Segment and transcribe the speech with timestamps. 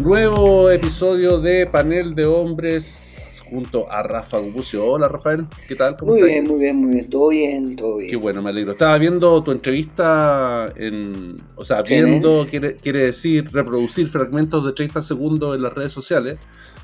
[0.00, 4.86] Nuevo episodio de Panel de Hombres junto a Rafa Gubucio.
[4.86, 5.94] Hola Rafael, ¿qué tal?
[5.98, 8.10] ¿Cómo muy bien, muy bien, muy bien, todo bien, todo bien.
[8.10, 8.72] Qué bueno, me alegro.
[8.72, 11.36] Estaba viendo tu entrevista en.
[11.54, 16.38] O sea, viendo, quiere, quiere decir reproducir fragmentos de 30 segundos en las redes sociales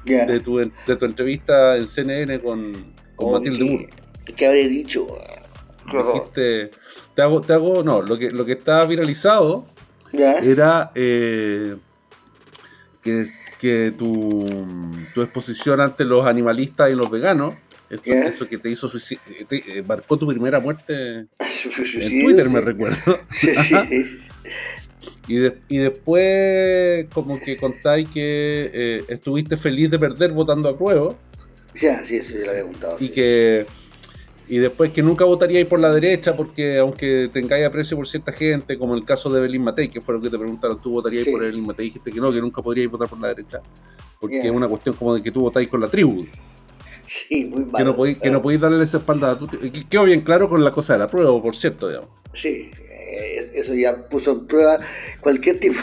[0.05, 2.75] de, tu, de tu entrevista en CNN con,
[3.17, 4.35] con Matilde Burr.
[4.37, 5.07] ¿Qué habré dicho?
[5.91, 6.71] Dijiste,
[7.15, 9.65] te hago, te hago, no, lo que, lo que está viralizado
[10.13, 11.77] era eh,
[13.07, 13.27] que,
[13.61, 14.45] que tu,
[15.15, 17.55] tu, exposición ante los animalistas y los veganos,
[17.89, 18.91] eso, que te hizo
[19.49, 22.99] te, marcó tu primera muerte en Twitter, me recuerdo.
[25.29, 31.15] y, y, después, como que contáis que eh, estuviste feliz de perder votando a prueba.
[31.77, 32.97] Ya, sí, eso ya lo había contado.
[32.99, 33.67] Y que
[34.49, 38.79] y después que nunca votaríais por la derecha porque aunque tengáis aprecio por cierta gente,
[38.79, 41.41] como el caso de Belín Matei, que fue lo que te preguntaron, tú votarías por
[41.41, 43.61] Belín Matei, dijiste que no, que nunca podríais votar por la derecha,
[44.21, 46.27] porque es una cuestión como de que tú votáis con la tribu.
[47.07, 47.77] Sí, muy mal.
[47.77, 49.49] Que no podéis, que no podéis darle esa espalda a tu
[49.89, 52.11] Quedó bien claro con la cosa de la prueba, por cierto, digamos.
[52.33, 52.86] Sí, eh,
[53.55, 54.81] eso ya puso en prueba
[55.21, 55.79] cualquier tipo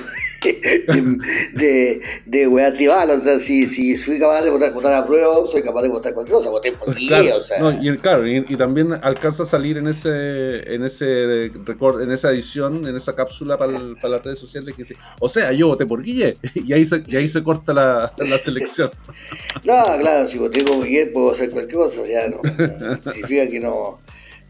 [1.53, 3.09] de, de, wea tribal.
[3.11, 6.13] O sea, si, si soy capaz de votar, votar a prueba, soy capaz de votar
[6.13, 6.49] cualquier cosa.
[6.49, 7.59] Voté por mí, o sea.
[7.59, 12.31] No, y, claro, y, también alcanza a salir en ese, en ese record, en esa
[12.31, 15.85] edición, en esa cápsula para, para las redes sociales que dice, o sea, yo voté
[15.85, 18.91] por Guille, y ahí se, y ahí se corta la, la selección.
[19.63, 23.59] no, claro, si voté por Guille puedo hacer cualquier cosa, o sea, no, significa que
[23.59, 23.99] no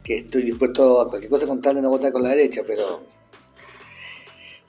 [0.03, 3.03] que estoy dispuesto a cualquier cosa con tal de no votar con la derecha, pero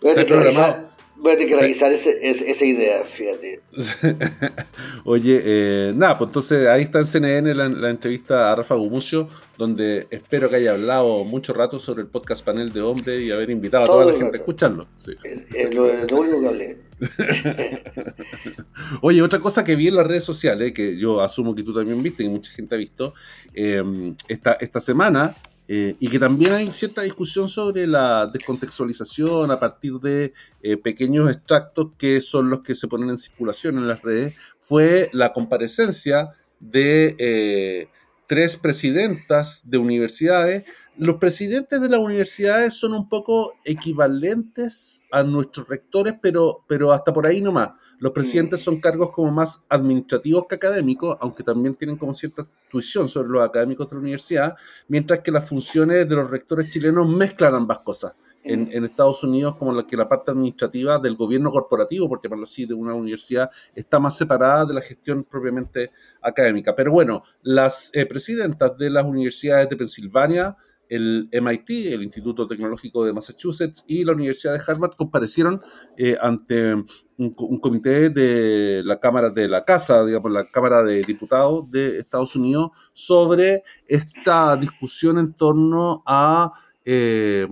[0.01, 3.63] voy a tener que revisar, Voy a tener que revisar esa idea, fíjate.
[5.05, 10.07] Oye, eh, nada, pues entonces ahí está en CNN la, entrevista a Rafa Gumucio, donde
[10.11, 13.85] espero que haya hablado mucho rato sobre el podcast Panel de Hombre y haber invitado
[13.85, 14.87] a toda la gente a escucharlo.
[14.97, 15.85] Es, lo,
[16.19, 16.79] único que hablé.
[19.03, 22.03] Oye, otra cosa que vi en las redes sociales, que yo asumo que tú también
[22.03, 23.15] viste y mucha gente ha visto,
[23.55, 23.83] eh,
[24.29, 29.95] esta, esta semana eh, y que también hay cierta discusión sobre la descontextualización a partir
[29.95, 34.35] de eh, pequeños extractos que son los que se ponen en circulación en las redes,
[34.59, 37.89] fue la comparecencia de eh,
[38.27, 40.65] tres presidentas de universidades.
[40.97, 47.13] Los presidentes de las universidades son un poco equivalentes a nuestros rectores, pero, pero hasta
[47.13, 47.71] por ahí nomás.
[47.99, 53.09] Los presidentes son cargos como más administrativos que académicos, aunque también tienen como cierta tuición
[53.09, 54.57] sobre los académicos de la universidad,
[54.87, 58.13] mientras que las funciones de los rectores chilenos mezclan ambas cosas.
[58.47, 62.67] En, Estados Unidos, como la que la parte administrativa del gobierno corporativo, porque para así,
[62.67, 66.77] de una universidad está más separada de la gestión propiamente académica.
[66.77, 70.59] Pero bueno, las eh, presidentas de las universidades de Pensilvania,
[70.95, 75.61] el MIT, el Instituto Tecnológico de Massachusetts y la Universidad de Harvard comparecieron
[75.97, 76.75] eh, ante
[77.17, 82.37] un, comité de la Cámara de la Casa, digamos, la Cámara de Diputados de Estados
[82.37, 86.53] Unidos sobre esta discusión en torno a
[86.85, 87.49] eh,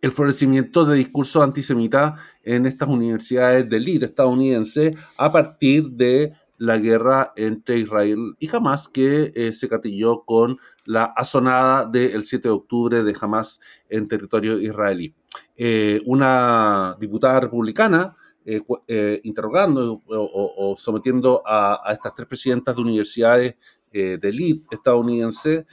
[0.00, 6.76] el florecimiento de discursos antisemitas en estas universidades de élite estadounidense a partir de la
[6.76, 12.54] guerra entre Israel y Hamas, que eh, se catilló con la azonada del 7 de
[12.54, 15.14] octubre de Hamas en territorio israelí.
[15.56, 23.54] Eh, una diputada republicana, eh, interrogando o, sometiendo a, estas tres presidentas de universidades
[23.92, 25.66] de elite estadounidense,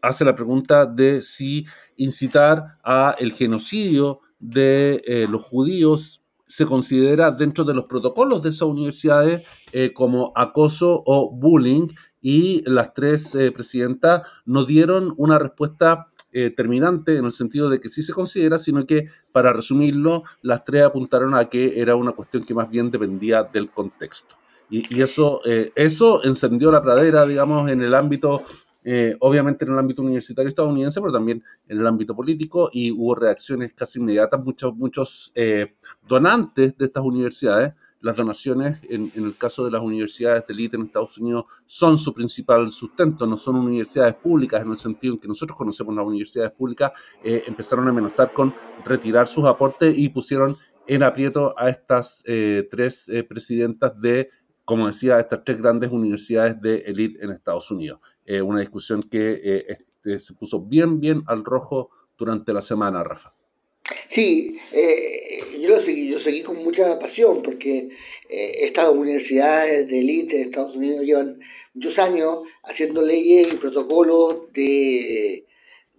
[0.00, 7.62] hace la pregunta de si incitar a el genocidio de los judíos se considera dentro
[7.62, 11.86] de los protocolos de esas universidades eh, como acoso o bullying
[12.20, 17.80] y las tres eh, presidentas no dieron una respuesta eh, terminante en el sentido de
[17.80, 22.12] que sí se considera, sino que para resumirlo, las tres apuntaron a que era una
[22.12, 24.34] cuestión que más bien dependía del contexto.
[24.68, 28.42] Y, y eso, eso encendió la pradera, digamos, en el ámbito
[28.82, 33.14] eh, obviamente en el ámbito universitario estadounidense, pero también en el ámbito político, y hubo
[33.14, 34.42] reacciones casi inmediatas.
[34.42, 35.74] Muchos, muchos eh,
[36.06, 40.84] donantes de estas universidades, las donaciones, en, el caso de las universidades de élite en
[40.84, 45.28] Estados Unidos, son su principal sustento, no son universidades públicas en el sentido en que
[45.28, 46.92] nosotros conocemos las universidades públicas,
[47.22, 48.54] eh, empezaron a amenazar con
[48.86, 50.56] retirar sus aportes y pusieron
[50.86, 54.30] en aprieto a estas tres presidentas de
[54.70, 57.98] como decía, estas tres grandes universidades de élite en Estados Unidos.
[58.30, 63.02] Eh, una discusión que eh, este, se puso bien, bien al rojo durante la semana,
[63.02, 63.34] Rafa.
[64.06, 67.88] Sí, eh, yo lo seguí, yo seguí con mucha pasión porque
[68.28, 71.40] estas universidades de élite de Estados Unidos llevan
[71.74, 75.44] muchos años haciendo leyes y protocolos de,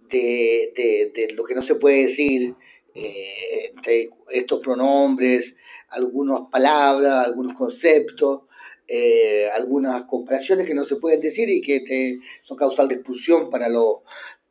[0.08, 2.54] de, de, lo que no se puede decir,
[2.94, 5.54] entre estos pronombres,
[5.90, 8.44] algunas palabras, algunos conceptos,
[8.88, 13.68] eh, algunas comparaciones que no se pueden decir y que son causal de expulsión para
[13.68, 14.00] los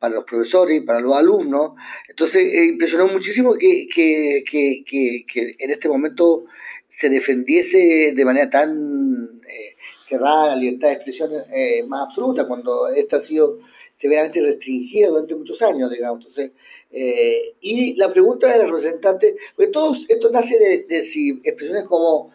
[0.02, 1.74] para los profesores y para los alumnos.
[2.10, 6.46] Entonces, eh, impresionó muchísimo que, que, que, que, en este momento
[6.88, 12.88] se defendiese de manera tan eh, cerrada la libertad de expresión eh, más absoluta, cuando
[12.88, 13.60] esta ha sido
[13.96, 16.22] severamente restringida durante muchos años, digamos.
[16.22, 16.52] Entonces,
[16.90, 21.84] eh, y la pregunta de la representante, pues todo esto nace de, de si expresiones
[21.84, 22.34] como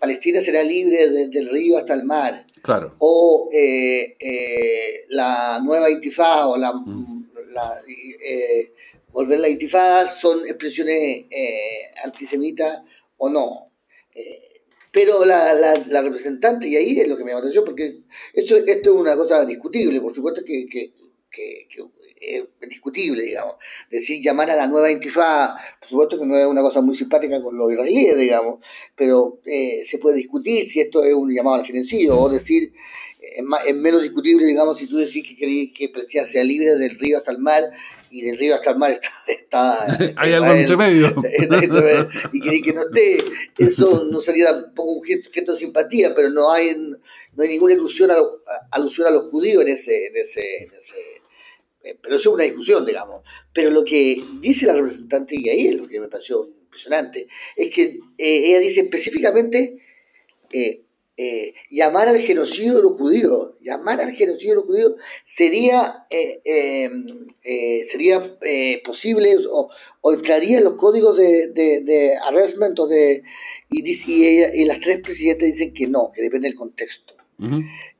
[0.00, 2.94] Palestina será libre desde el río hasta el mar, claro.
[2.98, 3.48] o
[5.08, 7.30] la nueva intifada, o la, mm.
[7.52, 7.82] la
[9.18, 12.82] volver la intifada son expresiones eh, antisemitas
[13.16, 13.72] o no.
[14.14, 14.62] Eh,
[14.92, 18.00] pero la, la, representante, y ahí es lo que me llama atención, porque
[18.32, 20.92] esto, esto es una cosa discutible, por supuesto que, que,
[21.30, 21.66] que,
[22.20, 23.56] es discutible, digamos.
[23.90, 27.42] Decir, llamar a la nueva intifada, por supuesto que no es una cosa muy simpática
[27.42, 28.58] con los israelíes, digamos,
[28.96, 32.72] pero eh, se puede discutir si esto es un llamado al genocidio, o decir,
[33.20, 36.98] es, es menos discutible, digamos, si tú decís que querés que Palestina sea libre del
[36.98, 37.70] río hasta el mar,
[38.10, 39.86] y del río hasta el mar está...
[40.16, 41.14] Hay algo entre medio.
[42.32, 43.24] y queréis que no esté.
[43.56, 48.10] Eso no sería tampoco un gesto, de simpatía, pero no hay, no hay ninguna ilusión
[48.10, 48.16] a
[48.70, 51.17] alusión a los judíos en ese, en ese, en ese eh,
[52.00, 53.22] pero eso es una discusión, digamos.
[53.52, 57.74] Pero lo que dice la representante, y ahí es lo que me pareció impresionante, es
[57.74, 57.82] que
[58.18, 59.78] eh, ella dice específicamente
[60.52, 60.84] eh,
[61.20, 64.92] eh, llamar al genocidio de los judíos, llamar al genocidio de los judíos
[65.24, 68.38] sería, eh, eh, sería
[68.84, 69.68] posible o,
[70.12, 73.24] entraría en los códigos de, de, de arrestment de,
[73.68, 77.17] y, y, las tres presidentes dicen que no, que depende del contexto.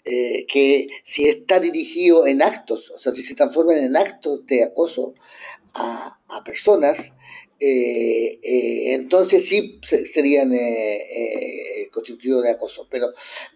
[0.05, 5.15] Que si está dirigido en actos, o sea, si se transforma en actos de acoso
[5.75, 7.13] a, a personas,
[7.61, 9.81] eh, eh, entonces sí
[10.13, 12.87] serían eh, constituidos de acoso.
[12.91, 13.09] Pero,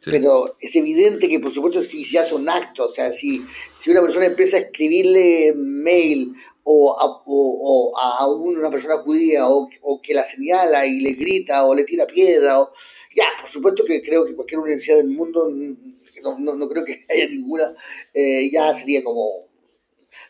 [0.04, 3.42] pero es evidente que, por supuesto, si ya son actos, o sea, si,
[3.78, 6.34] si una persona empieza a escribirle mail
[6.64, 9.68] o a, o, a una persona judía o,
[10.02, 12.72] que la señala y le grita o le tira piedra, o,
[13.14, 17.04] ya, por supuesto que creo que cualquier universidad del mundo, no, no, no creo que
[17.10, 17.64] haya ninguna,
[18.52, 19.48] ya sería como...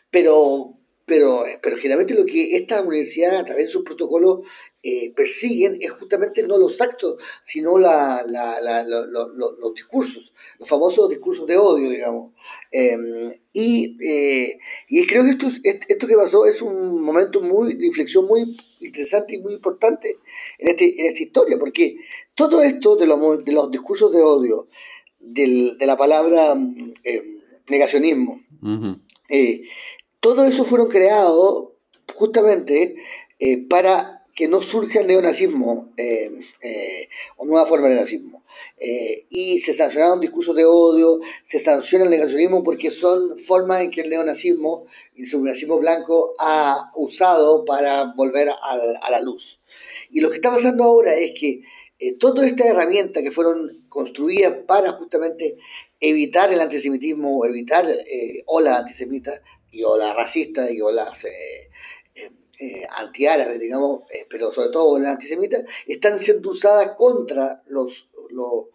[0.09, 4.47] Pero, pero, pero generalmente lo que esta universidad a través de sus protocolos
[4.81, 11.09] eh, persiguen es justamente no los actos, sino la, la, la, los discursos, los famosos
[11.09, 12.33] discursos de odio, digamos.
[12.71, 17.85] Em, y, eh, y creo que esto, esto que pasó es un momento muy, de
[17.85, 20.17] inflexión muy interesante y muy importante
[20.57, 21.97] en, este, en esta historia, porque
[22.35, 24.67] todo esto de los, de los discursos de odio,
[25.19, 26.57] del, de la palabra
[27.03, 27.23] eh,
[27.69, 28.41] negacionismo,
[30.23, 31.73] todo eso fueron creados
[32.15, 32.95] justamente
[33.39, 36.31] eh, para que no surja el neonazismo eh,
[36.61, 38.41] eh, o nueva forma de nazismo.
[39.29, 44.01] y se sancionaron discursos de odio, se sanciona el negacionismo porque son formas en que
[44.01, 49.59] el neonazismo y el supremacismo blanco ha usado para volver a, la luz.
[50.09, 51.63] Y lo que está pasando ahora es que
[52.19, 55.57] todas estas herramientas que fueron construidas para justamente
[55.99, 57.85] evitar el antisemitismo, evitar
[58.45, 59.41] olas antisemitas,
[59.73, 61.69] y olas racistas y olas eh,
[62.15, 68.67] eh, eh, antiárabes, digamos, pero sobre todo las antisemitas, están siendo usadas contra los, los,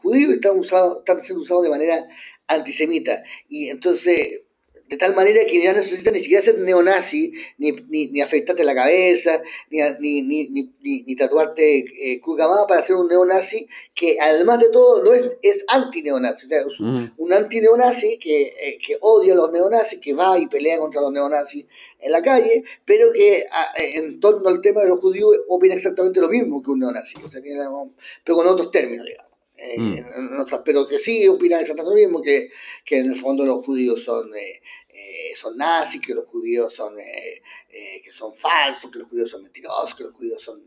[0.00, 2.08] judíos están, usados, están siendo usados de manera
[2.46, 3.22] antisemita.
[3.48, 4.42] Y entonces
[4.88, 8.64] de tal manera que ya no necesitas ni siquiera ser neonazi, ni, ni, ni afeitarte
[8.64, 9.80] la cabeza, ni,
[10.22, 12.20] ni, ni, ni, tatuarte eh,
[12.68, 16.80] para ser un neonazi, que además de todo no es, es anti-neonazi, o sea, es
[16.80, 17.32] un, mm.
[17.32, 21.66] anti-neonazi que, eh, que odia a los neonazis, que va y pelea contra los neonazis
[22.00, 23.44] en la calle, pero que
[23.76, 27.30] en torno al tema de los judíos opina exactamente lo mismo que un neonazi, o
[27.30, 29.27] sea, pero con otros términos, digamos.
[29.60, 30.44] Eh, mm.
[30.64, 32.48] pero que sí opina exactamente lo mismo, que,
[32.84, 36.94] que, en el fondo los judíos son, eh, eh, son nazis, que los judíos son,
[36.96, 40.62] que son falsos, que los judíos son mentirosos, que los judíos son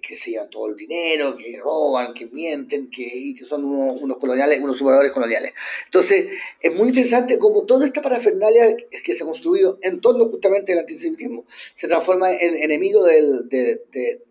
[0.00, 4.00] que se llevan todo el dinero, que roban, que mienten, que, y que son unos,
[4.00, 5.52] unos coloniales, unos superiores coloniales.
[5.84, 10.72] Entonces, es muy interesante cómo toda esta parafernalia que se ha construido en torno justamente
[10.72, 11.44] al antisemitismo
[11.74, 14.22] se transforma en enemigo del, de, de,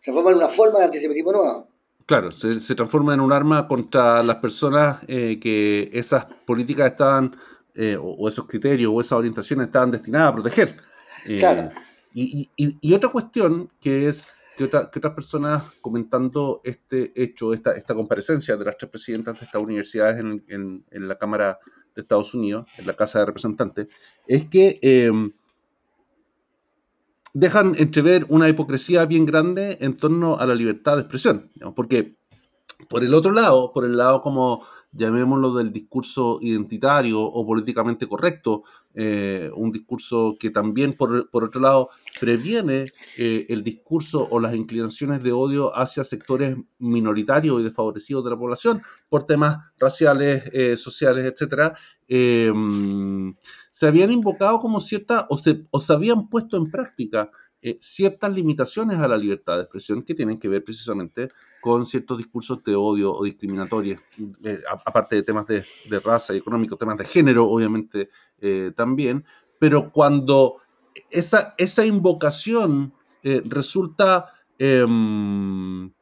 [0.00, 1.69] se transforma en una forma de antisemitismo nueva.
[2.06, 7.36] Claro, se, transforma en un arma contra las personas eh, que esas políticas estaban,
[7.74, 10.76] eh, o, esos criterios, o esas orientaciones estaban destinadas a proteger.
[11.26, 11.70] Eh, claro.
[12.12, 18.64] Y, otra cuestión que es que, otras personas comentando este hecho, esta, esta comparecencia de
[18.64, 21.60] las tres presidentas de estas universidades en, en la Cámara
[21.94, 23.86] de Estados Unidos, en la Casa de Representantes,
[24.26, 24.80] es que
[27.32, 32.19] dejan entrever una hipocresía bien grande en torno a la libertad de expresión, porque
[32.88, 38.64] por el otro lado, por el lado como llamémoslo del discurso identitario o políticamente correcto,
[38.94, 45.22] eh, un discurso que también, por, otro lado, previene eh, el discurso o las inclinaciones
[45.22, 51.26] de odio hacia sectores minoritarios y desfavorecidos de la población por temas raciales, eh, sociales,
[51.26, 51.74] etc.,
[53.70, 57.30] se habían invocado como cierta, o se, o se habían puesto en práctica
[57.80, 62.62] ciertas limitaciones a la libertad de expresión que tienen que ver precisamente con ciertos discursos
[62.64, 64.00] de odio o discriminatorios,
[64.44, 65.64] eh, aparte de temas de,
[66.02, 68.08] raza y económico, temas de género, obviamente,
[68.40, 69.24] eh, también,
[69.58, 70.56] pero cuando
[71.10, 75.92] esa, esa invocación eh, resulta, em,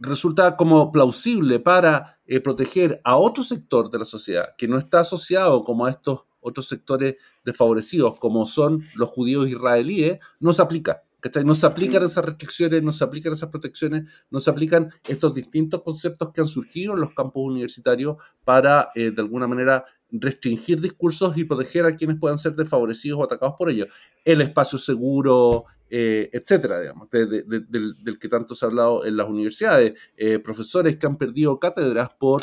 [0.00, 5.62] resulta como plausible para proteger a otro sector de la sociedad que no está asociado
[5.62, 11.06] como a estos otros sectores desfavorecidos, como son los judíos israelíes, no se aplica.
[11.44, 15.82] No se aplican esas restricciones, no se aplican esas protecciones, no se aplican estos distintos
[15.82, 21.36] conceptos que han surgido en los campos universitarios para, eh, de alguna manera, restringir discursos
[21.36, 23.88] y proteger a quienes puedan ser desfavorecidos o atacados por ellos.
[24.24, 29.98] El espacio seguro, eh, etcétera, digamos, del, que tanto se ha hablado en las universidades.
[30.16, 32.42] Eh, profesores que han perdido cátedras por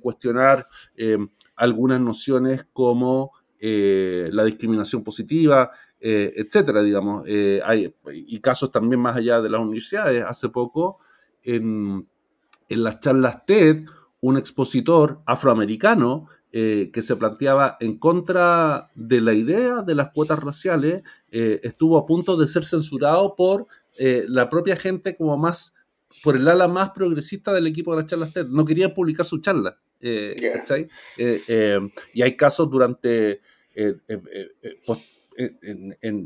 [0.00, 0.68] cuestionar
[1.56, 3.32] algunas nociones como
[3.62, 7.22] la discriminación positiva, eh, etcétera, digamos.
[7.26, 10.24] Eh, hay, y casos también más allá de las universidades.
[10.26, 10.98] Hace poco,
[11.44, 12.08] en,
[12.68, 13.84] en las charlas TED,
[14.20, 20.40] un expositor afroamericano eh, que se planteaba en contra de la idea de las cuotas
[20.40, 23.66] raciales estuvo a punto de ser censurado por
[23.98, 25.74] la propia gente como más,
[26.22, 28.48] por el ala más progresista del equipo de las charlas TED.
[28.48, 29.78] No quería publicar su charla.
[30.02, 33.40] Y hay casos durante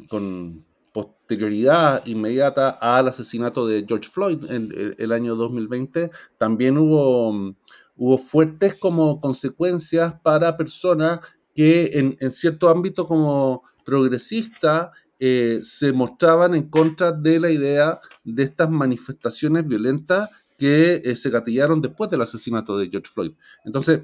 [0.08, 0.64] con
[0.96, 7.54] posterioridad inmediata al asesinato de George Floyd en, el año 2020, también hubo,
[7.96, 11.20] hubo fuertes como consecuencias para personas
[11.54, 18.44] que en, cierto ámbito como progresista eh, se mostraban en contra de la idea de
[18.44, 23.32] estas manifestaciones violentas que eh, se gatillaron después del asesinato de George Floyd.
[23.64, 24.02] Entonces,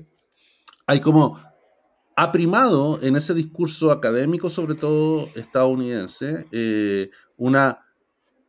[0.87, 1.39] hay como
[2.17, 7.79] ha primado en ese discurso académico, sobre todo estadounidense, eh, una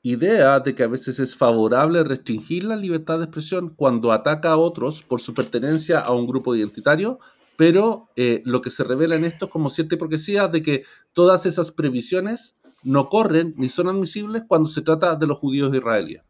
[0.02, 4.58] idea de que a veces es favorable restringir la libertad de expresión cuando ataca a
[4.58, 7.20] otros por su pertenencia a un grupo identitario,
[7.56, 10.84] pero eh, lo que se revela en esto es como cierta hipocresía de que
[11.14, 16.24] todas esas previsiones no corren ni son admisibles cuando se trata de los judíos israelíes.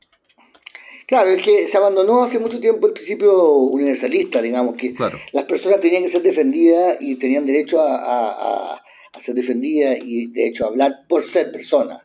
[1.05, 4.93] Claro, es que se abandonó hace mucho tiempo el principio universalista, digamos, que
[5.33, 8.81] las personas tenían que ser defendidas y tenían derecho a,
[9.19, 12.01] ser defendidas y de hecho a hablar por ser personas,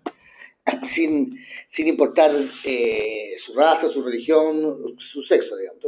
[0.84, 1.38] sin,
[1.68, 2.32] sin importar
[2.64, 5.80] eh, su raza, su religión, su sexo, digamos.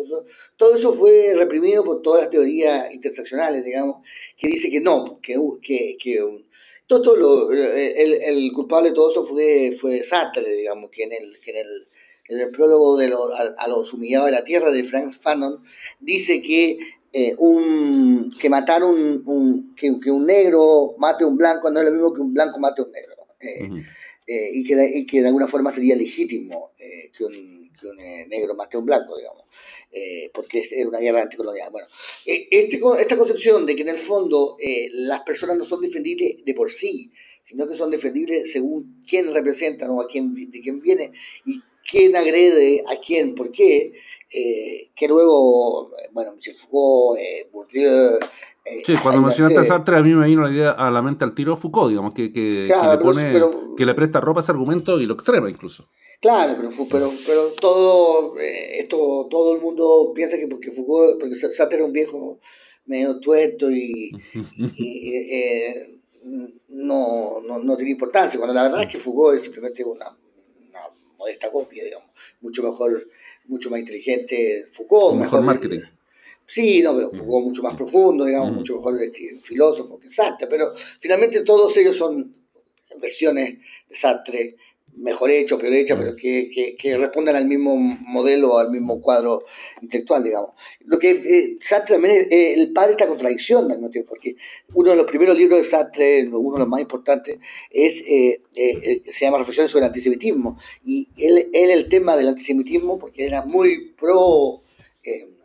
[0.57, 5.37] todo eso fue reprimido por todas las teorías interseccionales, digamos, que dice que no, que,
[5.63, 6.19] que, que
[6.87, 11.39] todo, lo, el, el, culpable de todo eso fue, fue Sartre, digamos, que en el,
[11.41, 11.89] que en el
[12.39, 13.13] el prólogo de
[13.57, 15.65] a, los humillados de la tierra de Frank Fanon,
[15.99, 16.79] dice que,
[17.13, 21.93] eh, un, que matar un, que, un negro mate a un blanco no es lo
[21.93, 23.17] mismo que un blanco mate a un negro.
[23.41, 23.83] Eh,
[24.27, 27.97] eh, y, que, y, que, de alguna forma sería legítimo que un, que un
[28.29, 29.45] negro mate a un blanco, digamos.
[30.33, 31.71] porque es una guerra anticolonial.
[31.73, 31.89] Bueno,
[32.25, 34.57] este, esta concepción de que en el fondo
[34.93, 37.11] las personas no son defendibles de por sí,
[37.45, 41.13] sino que son defendibles según quién representan o a quién, de quién viene
[41.45, 43.93] y quién agrede a quién, por qué,
[44.33, 48.19] eh, que luego, bueno, Michel Foucault, eh, Bourdieu...
[48.65, 51.25] Eh, sí, cuando mencionaste a Sartre a mí me vino la idea a la mente
[51.25, 53.33] al tiro Foucault, digamos, que, que, le, pone,
[53.77, 55.89] que le presta ropa a ese argumento y lo extrema incluso.
[56.21, 61.79] Claro, pero, pero, pero todo, esto, todo el mundo piensa que porque Foucault, porque Sartre
[61.79, 62.39] era un viejo
[62.85, 64.11] medio tuerto y,
[66.69, 70.15] no, no, no tiene importancia, cuando la verdad es que Foucault es simplemente una
[71.21, 72.09] modesta copia, digamos.
[72.41, 73.07] Mucho mejor,
[73.45, 75.21] mucho más inteligente Foucault.
[75.21, 75.81] mejor, marketing.
[76.47, 78.99] Sí, no, pero Foucault mucho más profundo, digamos, mucho mejor
[79.43, 82.35] filósofo que Sartre, pero finalmente todos ellos son
[83.01, 83.59] versiones
[83.89, 84.57] de Sartre
[84.97, 89.45] mejor hecho, peor hecha, pero que, que, que, responden al mismo modelo, al mismo cuadro
[89.81, 90.51] intelectual, digamos.
[90.85, 94.37] Lo que eh, Sartre también es el padre de esta contradicción al mismo tiempo, porque
[94.75, 97.39] uno de los primeros libros de Sartre, uno de los más importantes,
[97.71, 102.29] es, eh, eh, se llama Reflexiones sobre el antisemitismo, y él, él el tema del
[102.29, 104.63] antisemitismo, porque era muy pro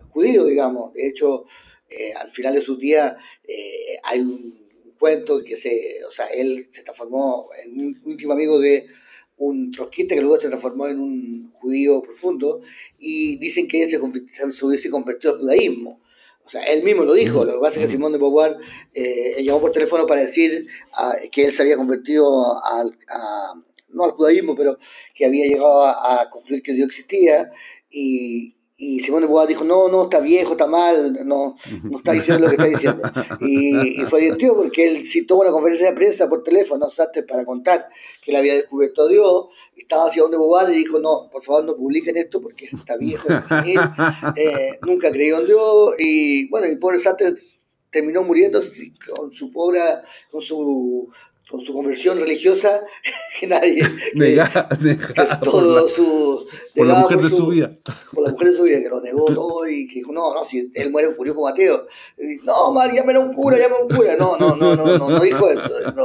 [0.09, 1.45] judío, digamos, de hecho,
[2.19, 3.15] al final de sus días
[4.03, 4.65] hay un
[4.99, 8.85] cuento que se, o sea, él se transformó en un íntimo amigo de
[9.37, 12.61] un trotskista que luego se transformó en un judío profundo
[12.99, 13.99] y dicen que él se,
[14.51, 16.01] se hubiese convertido al judaísmo.
[16.45, 18.57] O sea, él mismo lo dijo, lo que pasa es que Simón de Beauvoir
[18.93, 22.95] eh, llamó por teléfono para decir ah, que él se había convertido al,
[23.89, 24.77] no al judaísmo, pero
[25.15, 27.51] que había llegado a, a concluir que Dios existía
[27.89, 32.11] y, y Simón de Beauvoir dijo, no, no, está viejo, está mal, no, no está
[32.11, 33.09] diciendo lo que está diciendo.
[33.39, 36.87] Y, fue divertido porque él citó una conferencia de prensa por teléfono,
[37.25, 37.87] para contar
[38.21, 39.45] que él había descubierto a Dios.
[39.77, 43.29] Estaba Simón de Beauvoir y dijo, no, por favor no publiquen esto porque está viejo,
[44.35, 45.95] eh, nunca creyó en Dios.
[45.97, 47.33] Y bueno, el pobre Sartre
[47.89, 48.59] terminó muriendo
[49.15, 49.79] con su pobre,
[50.29, 51.09] con su
[51.49, 52.81] con su conversión religiosa
[53.39, 53.83] que nadie
[54.15, 54.67] negada,
[55.43, 57.77] todo su por la mujer de su, vida.
[58.11, 60.43] por la mujer de su vida que lo negó todo y que dijo no no
[60.43, 61.87] si él muere murió como ateo
[62.43, 65.09] no María llámame a un cura llámame a un cura no no no no no,
[65.09, 65.69] no dijo eso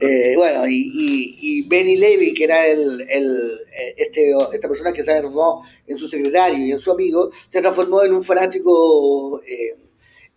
[0.00, 3.58] eh, bueno y, y, y, Benny Levy que era el, el
[3.96, 8.02] este esta persona que se transformó en su secretario y en su amigo se transformó
[8.04, 9.76] en un fanático eh,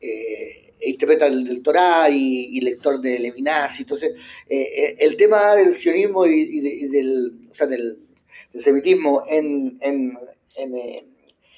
[0.02, 3.80] eh, interpreta el, del Torá y, lector de Levinas.
[3.80, 4.12] Entonces,
[4.50, 8.00] eh, eh, el tema del sionismo y, del, o sea, del,
[8.60, 10.18] semitismo en, en,
[10.56, 11.06] en, eh,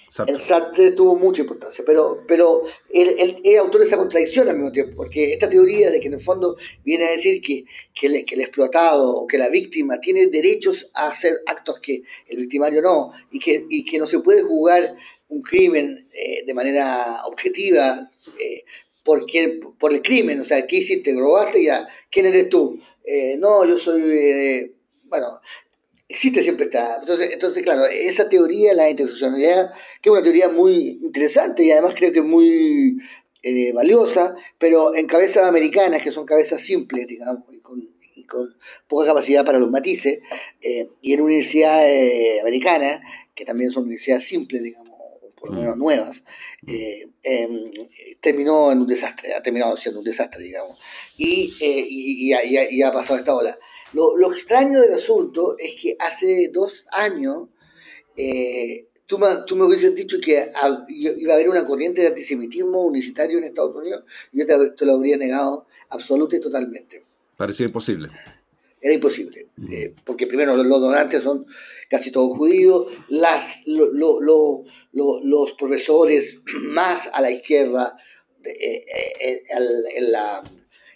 [0.08, 2.62] Sartre tuvo mucha importancia, pero, pero
[2.94, 6.14] él, es autor de esa contradicción al mismo tiempo, porque esta teoría de que en
[6.14, 6.56] el fondo
[6.86, 10.90] viene a decir que, que, el, que el explotado o que la víctima tiene derechos
[10.94, 14.96] a hacer actos que el victimario no, y que, y que no se puede juzgar
[15.28, 16.08] un crimen
[16.46, 18.10] de manera objetiva
[19.06, 19.24] por,
[19.78, 21.14] por el crimen, o sea, ¿qué hiciste?
[21.14, 21.64] ¿Robaste?
[21.64, 22.82] Ya, ¿quién eres tú?
[23.06, 25.40] Eh, no, yo soy, eh, bueno,
[26.10, 26.98] existe siempre esta.
[27.00, 29.72] Entonces, entonces, claro, esa teoría, la interseccionalidad,
[30.02, 32.98] que es una teoría muy interesante y además creo que muy
[33.44, 37.94] eh, valiosa, pero en cabezas americanas, que son cabezas simples, digamos, y con,
[38.88, 40.18] poca capacidad para los matices,
[41.00, 43.02] y en universidades americanas,
[43.36, 44.95] que también son universidades simples, digamos,
[45.36, 46.24] por lo menos nuevas,
[46.68, 47.72] eh, em,
[48.22, 50.80] terminó en un desastre, ha terminado siendo un desastre, digamos.
[51.18, 53.58] Y, eh, y, ha, pasado esta ola.
[53.94, 57.50] Lo, lo, extraño del asunto es que hace dos años
[58.18, 60.52] eh, tú, me, tú me hubieses dicho que
[60.88, 64.86] iba a haber una corriente de antisemitismo universitario en Estados Unidos y yo te, te
[64.86, 67.06] lo habría negado absolutamente y totalmente.
[67.38, 68.10] Parecía imposible
[68.86, 71.48] era imposible, eh, porque primero los, donantes son
[71.90, 77.98] casi todos judíos, las, los profesores más a la izquierda
[78.44, 79.44] eh, eh,
[79.96, 80.44] en, la,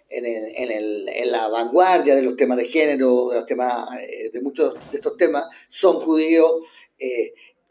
[0.08, 0.24] en,
[0.72, 3.90] el, en, la vanguardia de los temas de género, de los temas
[4.32, 6.62] de muchos de estos temas, son judíos.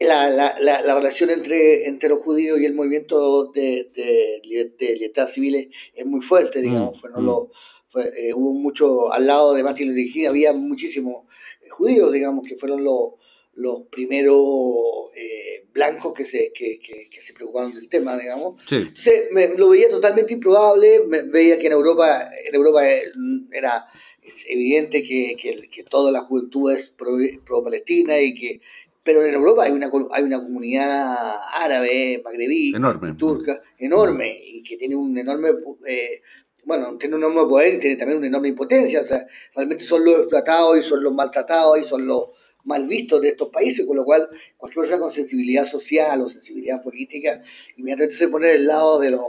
[0.01, 5.27] La, la, la, relación entre, entre los judíos y el movimiento de, de, de libertad
[5.27, 6.97] civiles es muy fuerte, digamos.
[6.97, 7.49] Mm, fueron mm.
[7.93, 11.25] Los, eh, hubo mucho, al lado de Martin Luther King había muchísimos
[11.61, 13.13] eh, judíos, digamos, que fueron los,
[13.53, 14.37] los primeros
[15.15, 18.61] eh, blancos que se, que, que, se preocuparon del tema, digamos.
[18.71, 22.83] Entonces, me, lo veía totalmente improbable, me, veía que en Europa, en Europa
[23.51, 23.87] era
[24.21, 25.35] es evidente que,
[25.71, 28.61] que, toda la juventud es pro-palestina y que
[29.01, 31.15] pero en Europa hay una, hay una comunidad
[31.53, 32.73] árabe, magrebí,
[33.17, 35.49] turca, enorme, y que tiene un enorme
[36.69, 39.01] bueno, tiene un enorme poder y tiene también una enorme impotencia.
[39.01, 42.27] O sea, realmente son los explotados y son los maltratados y son los
[42.63, 46.83] mal vistos de estos países, con lo cual cualquier persona con sensibilidad social o sensibilidad
[46.83, 47.41] política
[47.75, 49.21] inmediatamente se pone del lado de los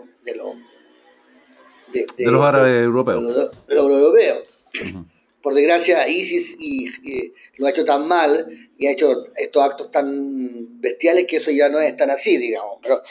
[1.95, 3.27] de, de, los árabes europeos.
[3.67, 4.43] De los, europeos
[5.43, 6.89] por desgracia, ISIS y,
[7.57, 11.69] lo ha hecho tan mal y ha hecho estos actos tan bestiales que eso ya
[11.69, 12.79] no es tan así, digamos.
[12.83, 13.03] Pero,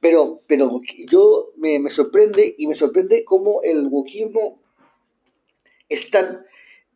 [0.00, 4.60] pero, pero yo me, me sorprende y me sorprende cómo el wokismo
[5.88, 6.44] es tan,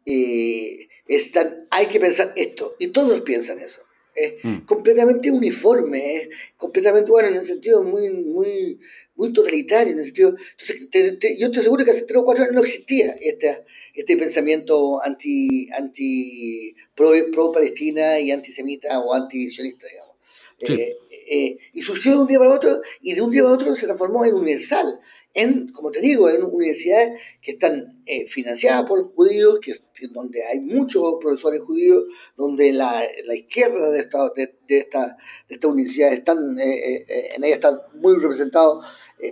[0.07, 1.67] eh, es tan...
[1.71, 3.83] Hay que pensar esto, y todos piensan eso
[4.15, 4.59] es mm.
[4.61, 8.79] completamente uniforme, es completamente, bueno, en el sentido muy, muy,
[9.15, 12.55] muy totalitario, en el sentido, entonces, yo te aseguro que hace tres o cuatro años
[12.55, 20.11] no existía este, este pensamiento anti, anti pro, Palestina y antisemita o anti-sionista, digamos.
[20.63, 20.95] Eh,
[21.31, 23.87] eh, y surgió de un día para otro y de un día para otro se
[23.87, 25.01] transformó en universal
[25.33, 29.73] en, como te digo, en universidades que están eh, financiadas por judíos, que,
[30.11, 32.05] donde hay muchos profesores judíos,
[32.37, 35.17] donde la, la izquierda de esta, de, esta,
[35.49, 38.85] de esta universidad están, eh, eh, en ella están muy representados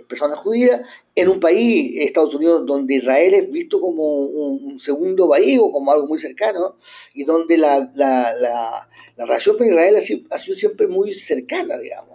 [0.07, 0.81] personas judías,
[1.15, 5.91] en un país, Estados Unidos, donde Israel es visto como un, segundo país o como
[5.91, 6.77] algo muy cercano,
[7.13, 11.13] y donde la, la, la, la relación con Israel ha sido, ha sido siempre muy
[11.13, 12.08] cercana, digamos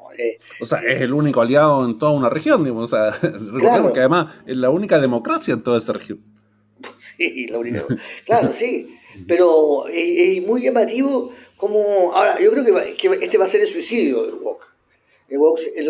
[0.61, 2.93] o sea, es el único aliado en toda una región, digamos.
[2.93, 6.21] O sea, recordemos que además es la única democracia en toda esa región.
[6.99, 7.83] Sí, la única.
[8.27, 8.99] claro, sí.
[9.29, 12.13] Pero es, muy llamativo como...
[12.13, 14.65] Ahora, yo creo que, este va a ser el suicidio del Wok.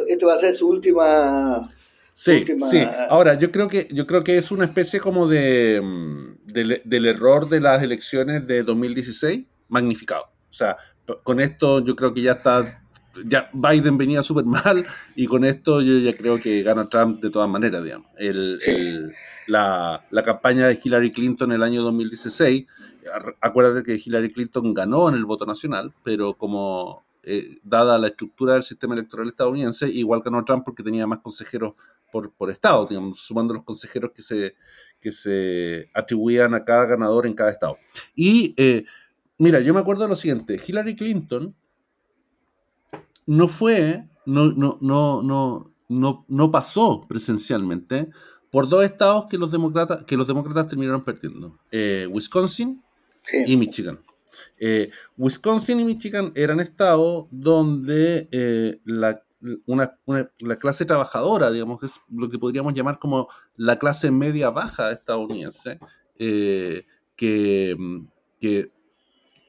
[0.09, 1.71] este va a ser su última...
[2.13, 2.81] Sí, sí.
[3.09, 7.49] Ahora, yo creo que yo creo que es una especie como de, mm, del error
[7.49, 10.27] de las elecciones de 2016 magnificado.
[10.49, 10.77] O sea,
[11.25, 12.84] con esto yo creo que ya está
[13.25, 17.31] ya Biden venía súper mal y con esto yo ya creo que gana Trump de
[17.31, 18.09] todas maneras, digamos.
[19.47, 22.67] la, la, campaña de Hillary Clinton en el año 2016
[23.41, 28.55] acuérdate que Hillary Clinton ganó en el voto nacional, pero como eh, dada la estructura
[28.55, 31.75] del sistema electoral estadounidense, igual ganó Trump porque tenía más consejeros
[32.11, 34.55] por, por estado, digamos, sumando los consejeros que se,
[35.01, 37.79] que se atribuían a cada ganador en cada estado.
[38.15, 38.85] Y eh,
[39.39, 41.55] mira, yo me acuerdo de lo siguiente, Hillary Clinton
[43.27, 48.11] no fue, no, no, no, no, no, no pasó presencialmente
[48.51, 51.59] por dos estados que los demócratas, que los demócratas terminaron perdiendo.
[51.73, 52.83] Eh, Wisconsin
[53.47, 53.99] y Michigan.
[54.59, 62.31] Eh, Wisconsin y Michigan eran estados donde eh, la, la, clase trabajadora, digamos, es lo
[62.31, 65.79] que podríamos llamar como la clase media baja estadounidense,
[66.17, 68.71] que, que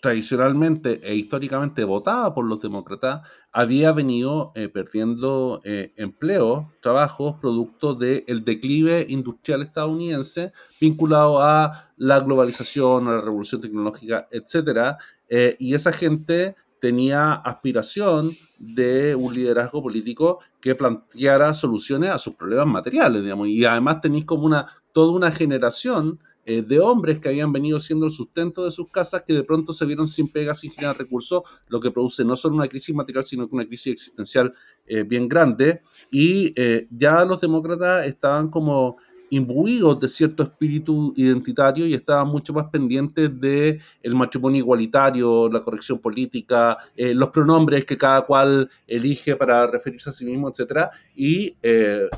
[0.06, 7.96] tradicionalmente e históricamente votaba por los demócratas, había venido eh, perdiendo eh, empleo, trabajos, producto
[7.96, 14.96] del declive industrial estadounidense vinculado a la globalización, a la revolución tecnológica, etc.
[15.28, 22.36] Eh, y esa gente tenía aspiración de un liderazgo político que planteara soluciones a sus
[22.36, 27.30] problemas materiales, digamos, y además tenéis como una, toda una generación eh, de hombres que
[27.30, 30.60] habían venido siendo el sustento de sus casas que de pronto se vieron sin pegas,
[30.60, 33.94] sin generar recursos, lo que produce no solo una crisis material, sino que una crisis
[33.94, 34.54] existencial
[34.86, 35.82] eh, bien grande.
[36.12, 38.98] Y eh, ya los demócratas estaban como
[39.32, 45.64] imbuidos de cierto espíritu identitario y estaban mucho más pendientes de el matrimonio igualitario, la
[45.64, 50.90] corrección política, los pronombres que cada cual elige para referirse a sí mismo, etc.
[51.16, 51.58] Y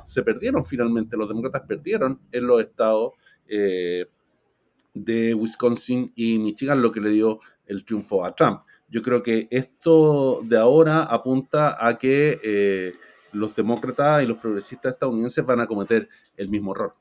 [0.03, 3.13] se perdieron finalmente, los demócratas perdieron en los estados
[5.03, 8.62] de Wisconsin y Michigan, lo que le dio el triunfo a Trump.
[8.89, 12.93] Yo creo que esto de ahora apunta a que eh,
[13.33, 16.07] los demócratas y los progresistas estadounidenses van a cometer
[16.38, 16.95] el mismo error.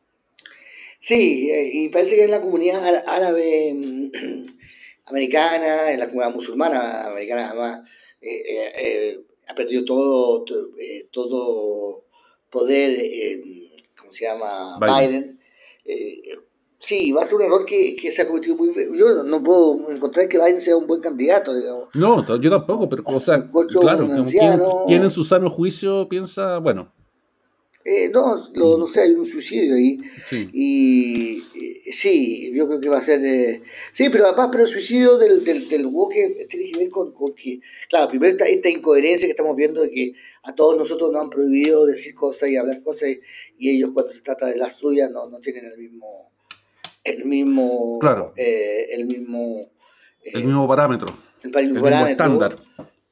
[0.98, 4.11] Sí, eh, y parece que en la comunidad árabe mm,
[5.06, 7.82] americana, en la comunidad musulmana americana además,
[8.20, 10.44] eh, ha perdido todo,
[11.12, 12.04] todo
[12.50, 12.96] poder,
[13.96, 14.78] ¿cómo se llama?
[14.80, 15.38] Biden.
[15.85, 16.45] Biden
[16.87, 19.90] Sí, va a ser un error que, que se ha cometido muy Yo no puedo
[19.90, 21.88] encontrar que Biden sea un buen candidato, digamos.
[21.94, 23.44] No, yo tampoco, pero o sea,
[23.81, 24.09] claro,
[24.87, 26.92] ¿quién, en su sano juicio piensa, bueno?
[27.85, 29.99] Eh, no, lo, no sé, hay un suicidio ahí.
[30.29, 30.49] Sí.
[30.53, 31.42] Y
[31.90, 33.20] sí, yo creo que va a ser...
[33.25, 35.90] Eh, sí, pero además, pero el suicidio del, del, del
[36.49, 39.90] tiene que ver con, con, que, claro, primero esta, esta incoherencia que estamos viendo de
[39.90, 40.12] que
[40.44, 43.09] a todos nosotros nos han prohibido decir cosas y hablar cosas
[43.59, 46.36] y ellos cuando se trata de las suyas no, no tienen el mismo
[47.07, 48.33] el mismo, claro.
[48.37, 49.71] Eh, el mismo,
[50.25, 52.59] el mismo parámetro, el, mismo estándar.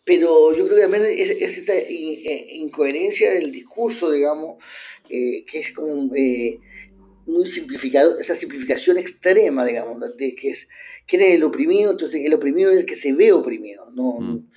[0.04, 4.62] Pero yo creo que también es, esta eh, incoherencia del discurso, digamos,
[5.08, 5.94] eh, que es como
[7.26, 10.68] muy simplificado, esa simplificación extrema, digamos, de que es
[11.06, 14.50] quién es el oprimido, entonces el oprimido es el que se ve oprimido, no, mm.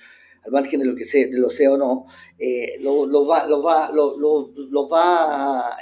[0.44, 2.06] al margen de lo que se, lo sea o no,
[2.80, 5.76] lo, lo, va, lo va, lo, lo, va a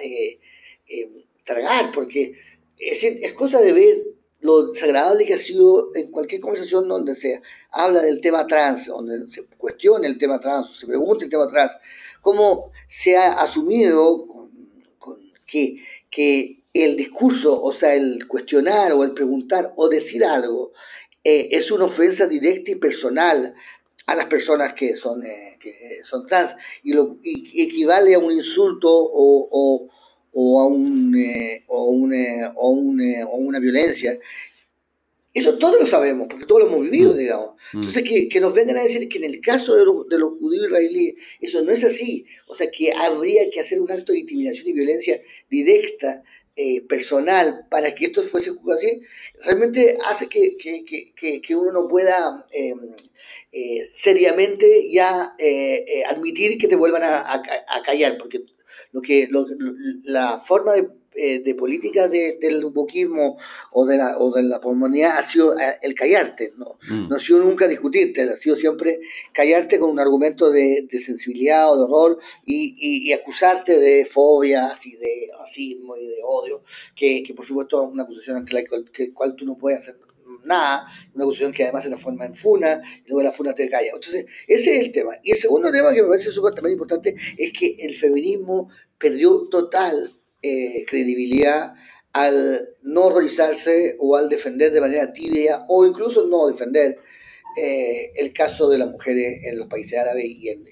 [1.43, 2.35] tragar, porque
[2.79, 4.05] es, es cosa de ver
[4.41, 9.31] lo desagradable que ha sido en cualquier conversación donde se habla del tema trans, donde
[9.31, 11.77] se cuestione el tema trans, se pregunte el tema trans,
[12.21, 14.51] cómo se ha asumido con,
[15.47, 20.73] que, que, el discurso, o sea, el cuestionar o el preguntar o decir algo,
[21.25, 23.55] eh, es una ofensa directa y personal
[24.05, 28.31] a las personas que son, eh, que son trans y, lo, y equivale a un
[28.31, 29.89] insulto o o
[30.37, 34.19] a, un, eh, o, eh, o, eh, o, una violencia.
[35.33, 37.17] Eso todos lo sabemos, porque todos lo hemos vivido, mm.
[37.17, 37.55] digamos.
[37.73, 37.79] Mm.
[37.79, 40.67] Entonces, que, que, nos vengan a decir que en el caso de, de los judíos
[40.67, 42.27] israelíes, eso no es así.
[42.49, 45.21] O sea, que habría que hacer un acto de intimidación y violencia
[45.51, 46.23] directa,
[46.89, 49.03] personal, para que esto fuese así,
[49.45, 52.95] realmente hace que, que, que uno no pueda em,
[53.93, 55.37] seriamente ya
[56.09, 58.41] admitir que te vuelvan a, a, a callar, porque
[58.97, 59.29] lo que,
[60.05, 63.39] la forma de eh, de políticas del buquismo
[63.71, 64.61] o de la, o de la
[65.17, 66.79] ha sido eh, el callarte, ¿no?
[66.91, 67.09] Mm.
[67.09, 69.01] no ha sido nunca discutirte, ha sido siempre
[69.33, 75.31] callarte con un argumento de, sensibilidad o de horror y, acusarte de fobias y de
[75.39, 76.63] racismo y de odio,
[76.95, 78.65] que, que por supuesto es una acusación ante la
[79.15, 79.97] cual tú no puedes hacer
[80.47, 83.91] nada, una acusación que además se transforma en funa, y luego la funa te calla.
[83.95, 85.15] Entonces, ese es el tema.
[85.23, 89.49] Y el segundo tema que me parece súper también importante es que el feminismo perdió
[89.49, 91.75] total eh, credibilidad
[92.13, 96.99] al no horrorizarse o al defender de manera tibia o incluso no defender
[97.63, 100.65] eh, el caso de las mujeres en los países árabes y en,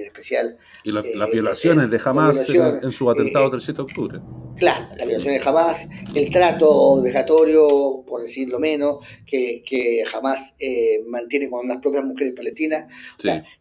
[0.00, 4.20] en especial y las eh, violaciones de Hamas en, su atentado del 7 de octubre.
[4.56, 11.02] Claro, las violaciones de Hamas, el trato vejatorio, por decirlo menos, que, que Hamas eh,
[11.08, 12.86] mantiene con las propias mujeres palestinas.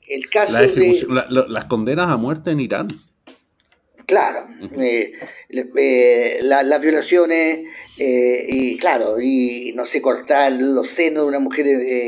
[0.08, 1.06] el caso de...
[1.48, 2.88] las condenas a muerte en Irán.
[4.06, 4.46] Claro,
[4.78, 5.14] eh,
[6.42, 7.62] las violaciones
[7.98, 11.66] y claro, y no sé, cortar los senos de una mujer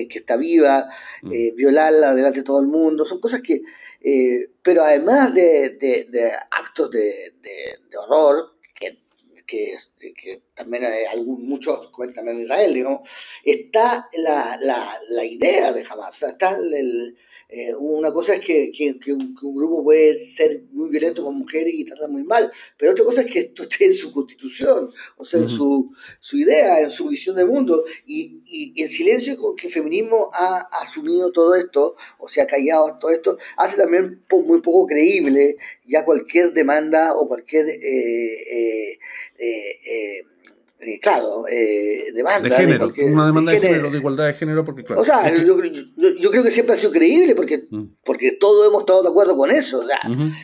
[0.10, 0.90] que está viva,
[1.22, 1.56] mm.
[1.56, 3.62] violarla delante de todo el mundo, son cosas que
[4.08, 7.34] eh, pero además de, actos de,
[7.98, 9.00] horror, que,
[10.54, 13.10] también hay algún, muchos comentan en Israel, digamos,
[13.44, 17.18] está la, la, idea de Hamas, está el,
[17.50, 18.72] eh, una cosa es que,
[19.14, 23.22] un, grupo puede ser muy violento con mujeres y tratar muy mal, pero otra cosa
[23.22, 27.08] es que esto esté en su constitución, o sea, en su, su, idea, en su
[27.08, 31.96] visión del mundo, y, y, el silencio con que el feminismo ha asumido todo esto,
[32.18, 37.28] o sea, ha callado todo esto, hace también muy poco creíble ya cualquier demanda o
[37.28, 37.68] cualquier...
[37.68, 38.98] Eh,
[39.38, 40.26] eh,
[40.86, 42.48] eh, claro, eh, demanda.
[42.48, 45.02] De género, una demanda de género, de, igualdad de género, porque claro.
[45.02, 47.96] O sea, yo, yo, creo que siempre ha sido creíble porque, mm.
[48.04, 49.80] porque todos hemos estado de acuerdo con eso.
[49.80, 50.00] O sea,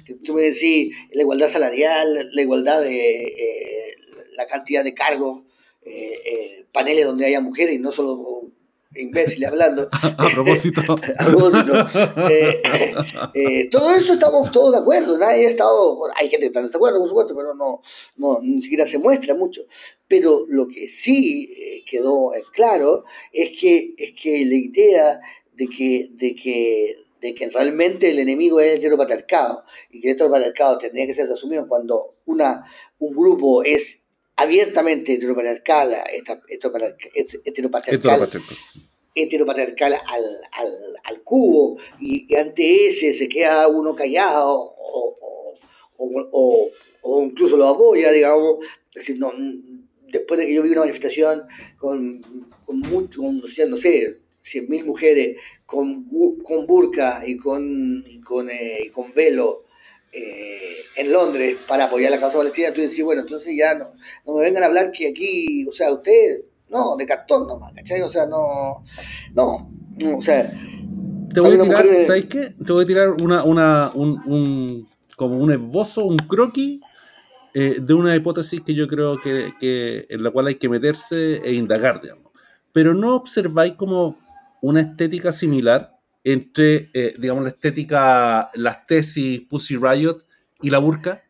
[0.05, 3.95] que tú me decís la igualdad salarial, la igualdad de eh,
[4.35, 5.43] la cantidad de cargos,
[5.83, 8.51] eh, paneles donde haya mujeres y no solo
[8.95, 9.89] imbéciles hablando.
[10.01, 10.81] a propósito.
[12.31, 12.61] Eh,
[13.33, 15.17] eh, todo eso estamos todos de acuerdo.
[15.17, 16.03] Nadie ha estado.
[16.15, 17.81] hay gente que está en desacuerdo, por supuesto, pero no,
[18.17, 19.61] no, ni siquiera se muestra mucho.
[20.07, 25.21] Pero lo que sí eh, quedó claro es que, es que la idea
[25.53, 30.15] de que, de que de que realmente el enemigo es el heteropatriarcado y que el
[30.15, 32.65] heteropatriarcado tendría que ser asumido cuando una,
[32.97, 34.00] un grupo es
[34.41, 35.95] abiertamente heteropatriarcal,
[36.47, 38.29] heteropatriarcal,
[39.15, 39.93] heteropatriarcal.
[39.93, 45.17] al, al, al, cubo, y, ante ese se queda uno callado o,
[45.97, 49.31] o, o, incluso lo apoya, digamos, decir, no,
[50.07, 51.43] después de que yo vi una manifestación
[51.77, 52.21] con,
[52.65, 56.05] con, mucho, con no sé, 100.000 mujeres con,
[56.43, 59.65] con burka y con, y con, eh, y con velo,
[60.11, 63.91] eh, en Londres para apoyar la causa palestina, tú decís, bueno, entonces ya no,
[64.25, 68.01] no me vengan a hablar que aquí, o sea, usted, no, de cartón nomás, ¿cachai?
[68.01, 68.83] O sea, no,
[69.33, 69.71] no,
[70.17, 70.51] o sea...
[71.33, 72.53] Te voy a tirar, ¿sabes qué?
[72.65, 76.81] Te voy a tirar una, una, un, un como un esbozo, un croquis
[77.53, 81.35] eh, de una hipótesis que yo creo que, que, en la cual hay que meterse
[81.43, 82.31] e indagar, digamos.
[82.73, 84.17] Pero no observáis como
[84.61, 90.19] una estética similar entre, eh, digamos, la estética, las tesis Pussy Riot
[90.61, 91.23] y la burka?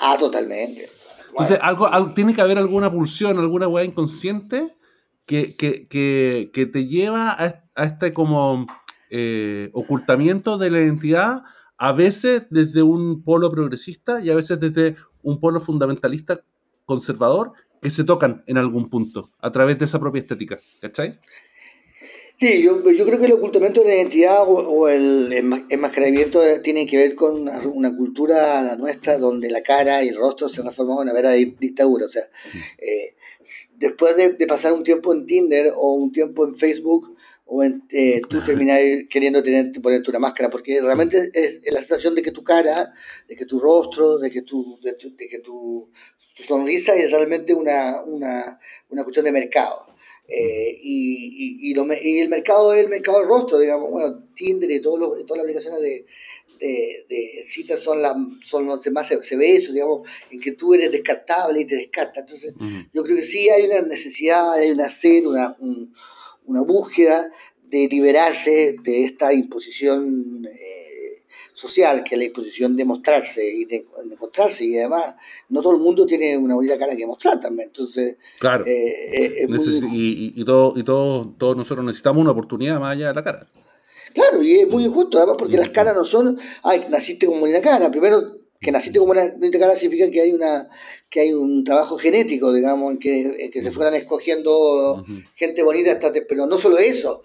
[0.00, 0.88] Ah, totalmente.
[1.30, 4.76] Entonces, algo, tiene que haber alguna pulsión, alguna weá inconsciente
[5.24, 5.54] que,
[6.72, 8.66] te lleva a, este como
[9.10, 11.42] eh, ocultamiento de la identidad,
[11.76, 16.42] a veces desde un polo progresista y a veces desde un polo fundamentalista
[16.86, 20.58] conservador, que se tocan en algún punto a través de esa propia estética.
[20.80, 21.18] ¿Cachai?
[22.38, 25.32] Sí, yo, yo creo que el ocultamiento de la identidad o, el
[25.70, 30.60] enmascaramiento tiene que ver con una, cultura nuestra donde la cara y el rostro se
[30.60, 32.06] han transformado en una vera dictadura.
[32.06, 32.22] O sea,
[32.78, 33.16] eh,
[33.74, 38.20] después de, pasar un tiempo en Tinder o un tiempo en Facebook, o en, eh,
[38.28, 42.44] tú terminar queriendo tener, ponerte una máscara, porque realmente es, la sensación de que tu
[42.44, 42.94] cara,
[43.26, 48.60] de que tu rostro, de que tu, de, que tu, sonrisa es realmente una, una,
[48.90, 49.87] una cuestión de mercado.
[50.30, 54.70] Eh, y, y, lo, y, el mercado es el mercado del rostro, digamos, bueno, Tinder
[54.70, 56.06] y, todos los, todas las aplicaciones de,
[56.60, 58.14] de, de, citas son, las
[58.44, 62.20] son los más se, ve eso, digamos, en que tú eres descartable y te descarta.
[62.20, 62.52] Entonces,
[62.92, 65.56] yo creo que sí hay una necesidad, hay una sed, una,
[66.44, 67.32] una búsqueda
[67.64, 70.44] de liberarse de esta imposición.
[70.46, 70.87] Eh,
[71.58, 75.16] social, que es la disposición de mostrarse y de, encontrarse, y además
[75.48, 78.16] no todo el mundo tiene una bonita cara que mostrar también, entonces...
[78.38, 78.64] Claro.
[78.64, 79.48] Eh, eh,
[79.92, 83.48] y, y, todo, y todo, todos nosotros necesitamos una oportunidad más allá de la cara.
[84.14, 87.60] Claro, y es muy injusto, además porque las caras no son, ay, naciste con bonita
[87.60, 90.68] cara, primero que naciste como una cara significa que hay una
[91.10, 96.46] que hay un trabajo genético, digamos, en que, que se fueran escogiendo gente bonita, pero
[96.46, 97.22] no solo eso.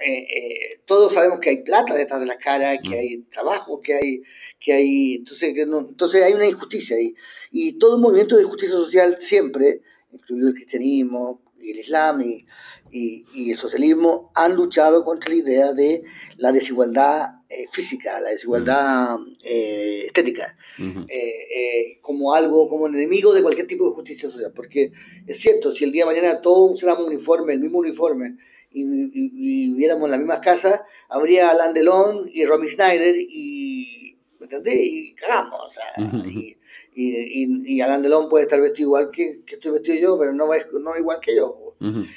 [0.00, 3.94] Eh, eh, todos sabemos que hay plata detrás de la cara, que hay trabajo, que
[3.94, 4.22] hay,
[4.60, 7.14] que hay, entonces, que entonces hay una injusticia ahí.
[7.50, 9.82] Y todo movimiento de justicia social siempre,
[10.12, 12.46] incluido el cristianismo y el islam y,
[12.90, 16.04] y, el socialismo, han luchado contra la idea de
[16.36, 23.66] la desigualdad eh, física, la desigualdad eh, estética, eh, como algo, como enemigo de cualquier
[23.66, 24.52] tipo de justicia social.
[24.54, 24.92] Porque
[25.26, 28.36] es cierto, si el día de mañana todos usáramos un uniforme, el mismo uniforme,
[28.70, 34.78] y, viviéramos en las mismas casas, habría Alain Delon y Romy Schneider y, ¿me entendés?
[34.80, 35.84] Y cagamos, o sea,
[36.26, 36.56] y,
[36.94, 40.48] y, Alain Delon puede estar vestido igual que, que estoy vestido yo, pero no,
[40.80, 41.64] no igual que yo.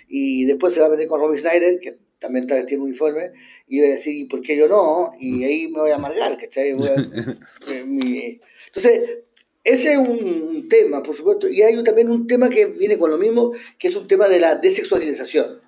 [0.08, 3.32] Y después se va a meter con Romy Schneider, que también está vestido en uniforme,
[3.68, 5.12] y voy a decir, ¿por qué yo no?
[5.20, 6.72] Y ahí me voy a amargar, ¿cachai?
[7.70, 9.20] Eh, Entonces,
[9.64, 13.18] ese es un tema, por supuesto, y hay también un tema que viene con lo
[13.18, 15.61] mismo, que es un tema de la desexualización.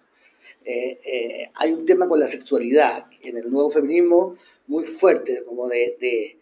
[0.66, 5.68] Eh, eh, hay un tema con la sexualidad en el nuevo feminismo muy fuerte, como
[5.68, 6.38] de, de,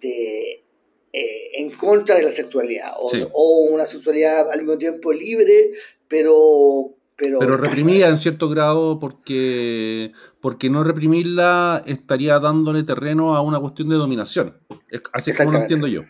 [0.00, 0.64] de
[1.12, 5.72] en contra de la sexualidad, o, o, una sexualidad al mismo tiempo libre,
[6.06, 13.60] pero pero, reprimida en cierto grado porque, porque no reprimirla estaría dándole terreno a una
[13.60, 14.56] cuestión de dominación.
[15.12, 16.02] Así es como lo entiendo yo.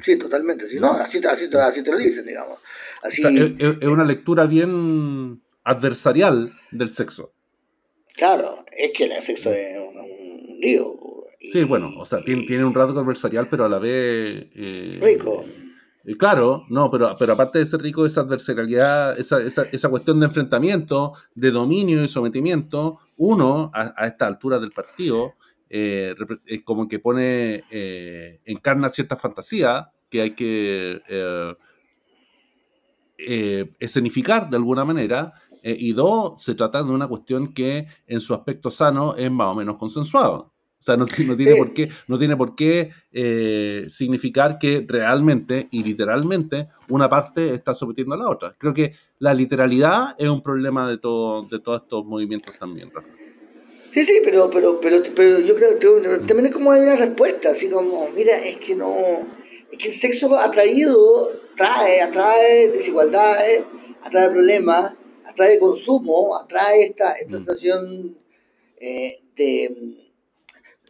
[0.00, 0.68] Sí, totalmente.
[0.68, 0.92] Sí, ¿no?
[0.92, 2.58] así, así, te lo dicen, digamos.
[3.02, 3.22] Así,
[3.58, 7.32] es, una lectura bien adversarial del sexo.
[8.14, 10.96] Claro, es que el sexo es un, lío.
[11.40, 14.46] sí, bueno, o sea, tiene, tiene, un rasgo adversarial, pero a la vez...
[14.54, 15.44] Eh, rico
[16.18, 20.26] Claro, no, pero, pero aparte de ser rico, esa adversarialidad, esa, esa, esa cuestión de
[20.26, 25.34] enfrentamiento, de dominio y sometimiento, uno, a, esta altura del partido,
[25.68, 26.14] eh,
[26.64, 31.00] como que pone, eh, encarna cierta fantasía que hay que
[33.80, 35.32] escenificar de alguna manera,
[35.78, 39.54] y dos, se trata de una cuestión que en su aspecto sano es más o
[39.54, 40.52] menos consensuado.
[40.78, 45.82] O sea, no, tiene por qué, no tiene por qué eh, significar que realmente y
[45.82, 48.52] literalmente una parte está sometiendo a la otra.
[48.56, 53.10] Creo que la literalidad es un problema de, todo, de todos estos movimientos también, Rafa.
[53.90, 57.50] Sí, sí, pero, pero, pero, pero yo creo que también es como hay una respuesta,
[57.50, 58.94] así como, mira, es que no,
[59.72, 61.26] es que el sexo atraído
[61.56, 63.64] trae, atrae desigualdades,
[64.02, 64.92] atrae problemas,
[65.26, 67.44] atrae consumo, atrae esta, esta mm.
[67.44, 68.18] sensación
[68.78, 70.02] eh, de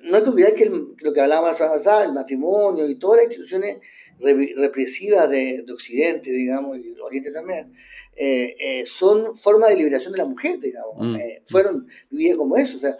[0.02, 3.78] no hay que olvidar que lo que hablábamos pasada, el matrimonio y todas las instituciones
[4.20, 7.72] represivas de, Occidente, digamos, y Oriente también,
[8.14, 10.94] eh, eh, son formas de liberación de la mujer, digamos.
[10.98, 11.16] Mm.
[11.46, 12.76] Fueron vividas como eso.
[12.76, 12.96] O sea,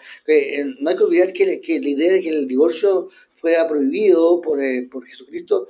[0.80, 4.58] no hay que olvidar que, que, la idea de que el divorcio fuera prohibido por,
[4.90, 5.68] por Jesucristo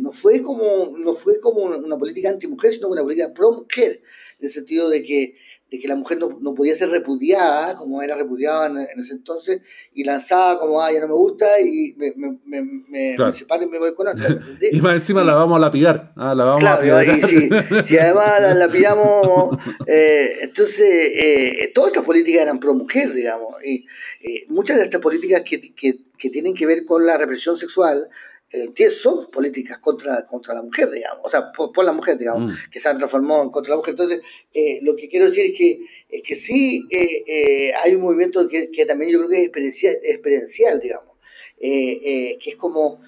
[0.00, 4.02] no fue como no fue como una política anti-mujer, sino una política pro-mujer,
[4.38, 5.34] en el sentido de que
[5.70, 9.60] de que la mujer no, no, podía ser repudiada, como era repudiada en, ese entonces,
[9.94, 13.68] y lanzada como, ah, ya no me gusta, y me, me, me, me separo y
[13.68, 14.26] me voy con otra.
[14.72, 16.12] y más encima la vamos a lapidar.
[16.16, 17.06] Ah, la vamos a lapidar.
[17.06, 17.48] Y si,
[17.84, 23.86] si, además la lapidamos, eh, entonces, eh, todas estas políticas eran pro mujer, digamos, y
[24.22, 28.08] eh, muchas de estas políticas que, que, que tienen que ver con la represión sexual,
[28.52, 32.70] eh, son políticas contra, contra la mujer, digamos, o sea, por, la mujer, digamos, mm.
[32.70, 33.92] que se han transformado en contra la mujer.
[33.92, 38.48] Entonces, eh, lo que quiero decir es que, es que sí eh, hay un movimiento
[38.48, 41.14] que, que, también yo creo que es experiencial, experiencial digamos,
[41.60, 43.00] que es como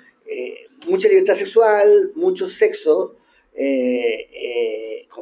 [0.87, 3.17] mucha libertad sexual, mucho sexo,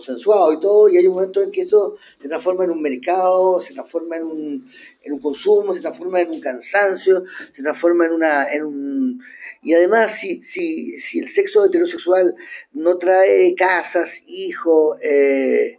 [0.01, 3.61] consensuado y todo, y hay un momento en que eso se transforma en un mercado,
[3.61, 8.13] se transforma en un, en un consumo, se transforma en un cansancio, se transforma en,
[8.13, 9.23] una, en un
[9.63, 12.35] y además, si, si, si el sexo heterosexual
[12.73, 15.79] no trae casas, hijos, eh,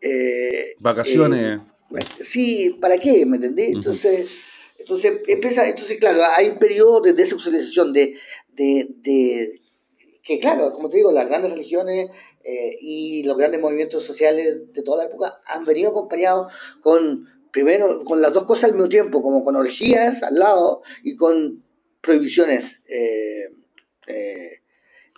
[0.00, 1.60] eh, vacaciones.
[1.60, 3.24] Eh, sí, ¿para qué?
[3.24, 3.66] ¿Me entendí?
[3.66, 4.30] Entonces,
[4.78, 8.16] entonces empieza, entonces claro, hay un periodo de desexualización de,
[8.48, 9.60] de, de
[10.24, 12.10] que claro, como te digo, las grandes religiones
[12.80, 18.20] y los grandes movimientos sociales de toda la época han venido acompañados con, primero, con
[18.20, 21.64] las dos cosas al mismo tiempo, como con orgías al lado y con
[22.04, 23.50] prohibiciones eh,
[24.06, 24.60] eh,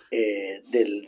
[0.09, 1.03] eh, del,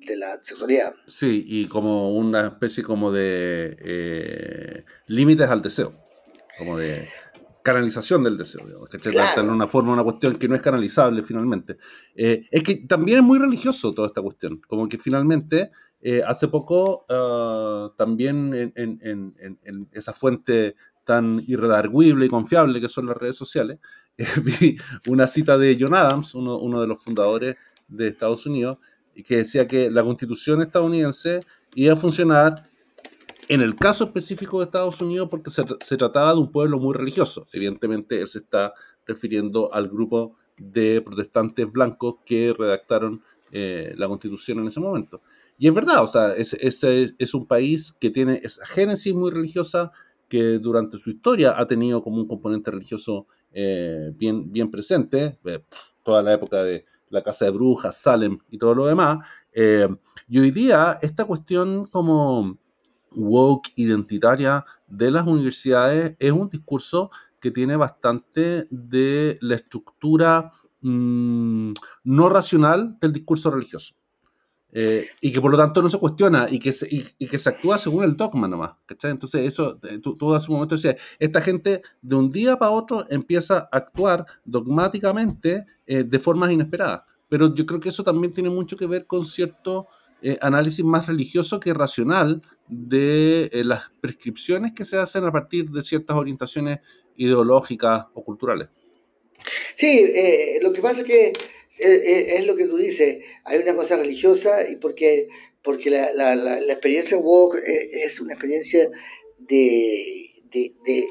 [0.00, 0.94] de la sexualidad.
[1.06, 5.94] Sí, y como una especie como de límites al deseo,
[6.56, 7.08] como de
[7.68, 9.42] canalización del deseo, digamos, claro.
[9.42, 11.76] de una forma, una cuestión que no es canalizable finalmente.
[12.14, 15.70] es que también es muy religioso toda esta cuestión, como que finalmente
[16.26, 23.06] hace poco ah, también en, en, en, esa fuente tan irredarguible y confiable que son
[23.06, 23.78] las redes sociales,
[24.44, 24.76] vi
[25.08, 27.56] una cita de John Adams, uno, uno de los fundadores
[27.88, 28.78] de Estados Unidos,
[29.24, 31.40] que decía que la constitución estadounidense
[31.74, 32.54] iba a funcionar
[33.48, 37.46] en el caso específico de Estados Unidos porque se, trataba de un pueblo muy religioso.
[37.52, 38.74] Evidentemente, él se está
[39.06, 45.22] refiriendo al grupo de protestantes blancos que redactaron eh, la constitución en ese momento.
[45.56, 49.30] Y es verdad, o sea, es, es, es, un país que tiene esa génesis muy
[49.30, 49.92] religiosa,
[50.28, 55.64] que durante su historia ha tenido como un componente religioso eh, bien, bien presente, eh,
[56.04, 59.18] toda la época de la Casa de Brujas, Salem y todo lo demás.
[60.28, 62.58] y hoy día esta cuestión como
[63.18, 67.10] woke identitaria de las universidades es un discurso
[67.40, 71.72] que tiene bastante de la estructura mmm,
[72.04, 73.94] no racional del discurso religioso.
[74.70, 77.48] Eh, y que por lo tanto no se cuestiona y que se, y, que se
[77.48, 78.72] actúa según el dogma nomás.
[78.84, 79.10] ¿cachai?
[79.10, 82.72] Entonces, eso, eh, tú, tú, hace un momento decías, esta gente de un día para
[82.72, 87.02] otro empieza a actuar dogmáticamente eh, de formas inesperadas.
[87.28, 89.86] Pero yo creo que eso también tiene mucho que ver con cierto
[90.40, 95.82] análisis más religioso que racional de eh, las prescripciones que se hacen a partir de
[95.82, 96.80] ciertas orientaciones
[97.16, 98.68] ideológicas o culturales.
[99.74, 101.32] Sí, eh, lo que pasa es que
[101.78, 105.28] eh, es lo que tú dices, hay una cosa religiosa y porque,
[105.62, 108.90] porque la, la, la, la experiencia woke es una experiencia
[109.38, 111.08] de, de, de,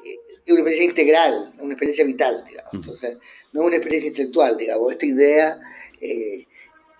[0.49, 2.73] una experiencia integral, una experiencia vital, digamos.
[2.73, 3.17] Entonces,
[3.53, 4.91] no es una experiencia intelectual, digamos.
[4.91, 5.59] Esta idea
[5.99, 6.45] eh,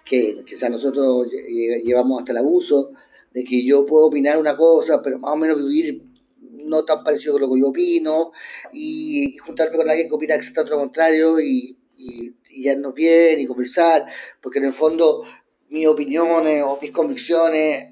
[0.03, 1.27] que quizás nosotros
[1.83, 2.91] llevamos hasta el abuso,
[3.38, 6.01] de que yo puedo opinar una cosa, pero más o menos vivir
[6.41, 8.31] no tan parecido con lo que yo opino,
[8.73, 13.39] y, y juntarme con alguien que opina exactamente lo contrario, y, y, y llevarnos bien,
[13.39, 14.07] y conversar,
[14.41, 15.23] porque en el fondo
[15.69, 17.89] mis opiniones o mis convicciones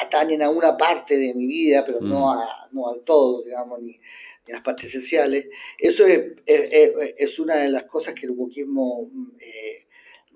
[0.00, 2.08] atañen a una parte de mi vida, pero mm.
[2.08, 5.48] no, a, no al todo, digamos, ni, ni a las partes esenciales.
[5.76, 9.06] Eso es, es, es, una de las cosas que el wokismo
[9.38, 9.86] eh,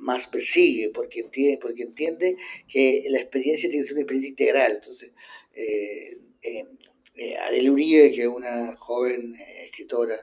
[0.03, 2.37] más persigue, porque entiende, porque entiende
[2.69, 4.73] que la experiencia tiene que ser una experiencia integral.
[4.75, 5.11] Entonces,
[5.55, 6.67] eh, eh,
[7.15, 10.17] eh, Uribe, que es una joven eh, escritora,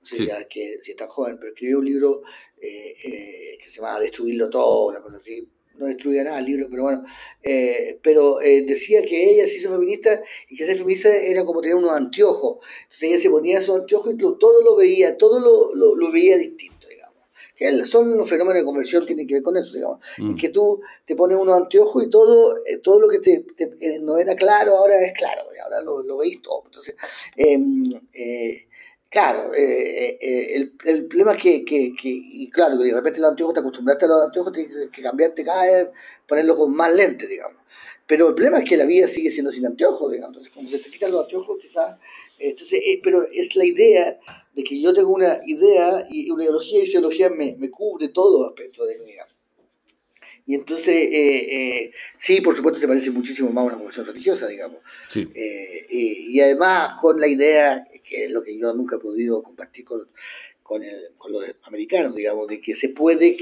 [0.00, 0.26] no sé sí.
[0.26, 2.22] ya que, si es tan joven, pero escribió un libro
[2.60, 5.48] eh, que se llama Destruirlo Todo, una cosa así.
[5.76, 7.04] No destruía nada el libro, pero bueno.
[8.02, 11.92] pero decía que ella se hizo feminista y que ser feminista era como tener unos
[11.92, 12.58] anteojos.
[12.82, 16.36] Entonces ella se ponía esos anteojos y todo lo veía, todo lo, lo, lo veía
[16.36, 16.79] distinto
[17.60, 19.98] que son los fenómenos de conversión tienen que ver con eso, digamos.
[20.16, 20.34] Mm.
[20.34, 23.98] que tú te pones unos anteojos y todo, eh, todo lo que te, te eh,
[24.00, 26.62] no era claro ahora es claro, ahora lo, lo veis todo.
[26.64, 26.94] Entonces,
[27.36, 27.84] em,
[28.14, 28.66] eh,
[29.10, 33.52] claro, el, el, problema es que, que, que, y claro, que de repente los anteojos
[33.52, 35.88] te acostumbraste a los anteojos, tienes que cambiarte cada vez,
[36.26, 37.60] ponerlo con más lentes, digamos.
[38.06, 40.30] Pero el problema es que la vida sigue siendo sin anteojos, digamos.
[40.30, 41.98] Entonces, cuando se te quitan los anteojos, quizás.
[42.40, 44.18] Entonces, pero es la idea
[44.54, 48.08] de que yo tengo una idea y una ideología y esa ideología me, me cubre
[48.08, 49.26] todo aspecto de mi vida.
[50.46, 54.48] Y entonces, eh, eh, sí, por supuesto, se parece muchísimo más a una conversión religiosa,
[54.48, 54.80] digamos.
[55.08, 55.28] Sí.
[55.32, 59.84] Eh, y además con la idea, que es lo que yo nunca he podido compartir
[59.84, 60.08] con,
[60.62, 63.36] con, el, con los americanos, digamos, de que se puede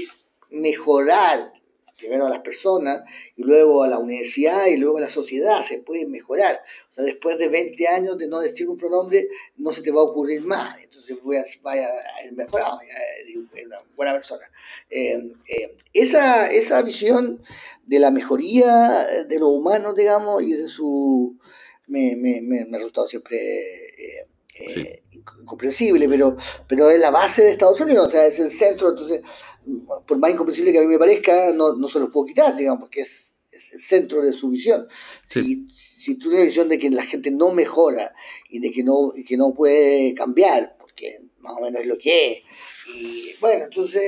[0.51, 1.51] mejorar
[1.99, 3.03] primero a las personas
[3.35, 6.61] y luego a la universidad y luego a la sociedad, se puede mejorar.
[6.91, 9.27] O sea, después de 20 años de no decir un pronombre,
[9.57, 10.79] no se te va a ocurrir más.
[10.81, 11.87] Entonces voy a, vaya
[12.17, 13.35] a ir mejorado, es
[13.65, 14.45] una buena persona.
[14.89, 17.43] Eh, eh, esa, esa visión
[17.85, 21.37] de la mejoría de los humanos, digamos, y de su...
[21.87, 23.37] me, me, me, ha resultado siempre...
[23.37, 25.03] Eh.
[25.39, 29.21] Incomprensible, pero, pero es la base de Estados Unidos, o sea, es el centro, entonces
[30.07, 32.81] por más incomprensible que a mí me parezca, no, no se los puedo quitar, digamos,
[32.81, 34.87] porque es, es el centro de su visión.
[35.25, 35.67] Sí.
[35.69, 38.13] Si, si tú tienes la visión de que la gente no mejora
[38.49, 41.97] y de que no, y que no puede cambiar, porque más o menos es lo
[41.97, 42.39] que es,
[42.95, 44.01] y bueno, entonces,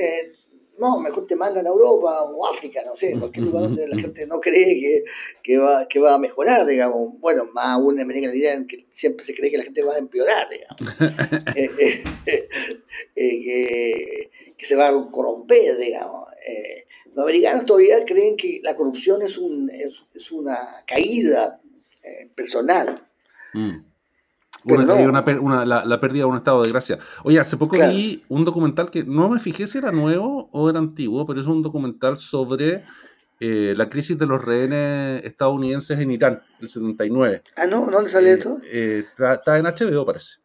[0.78, 4.26] no, mejor te mandan a Europa o África, no sé, cualquier lugar donde la gente
[4.26, 5.04] no cree que,
[5.42, 7.18] que, va, que va a mejorar, digamos.
[7.20, 9.94] Bueno, más aún en América Latina, en que siempre se cree que la gente va
[9.94, 10.80] a empeorar, digamos.
[11.56, 11.70] eh,
[12.26, 12.48] eh,
[13.16, 16.28] eh, que se va a corromper, digamos.
[17.14, 20.56] Los americanos todavía creen que la corrupción es, un, es, es una
[20.86, 21.60] caída
[22.34, 23.06] personal.
[23.52, 23.91] Mm.
[24.64, 24.94] Una, no.
[24.94, 26.98] una, una, la, la, pérdida de un estado de gracia.
[27.24, 27.92] Oye, hace poco claro.
[27.92, 31.46] vi un documental que no me fijé si era nuevo o era antiguo, pero es
[31.46, 32.84] un documental sobre
[33.40, 37.42] eh, la crisis de los rehenes estadounidenses en Irán, el 79.
[37.56, 38.58] Ah, no, ¿dónde sale esto?
[38.70, 40.36] Está, está en HBO, parece.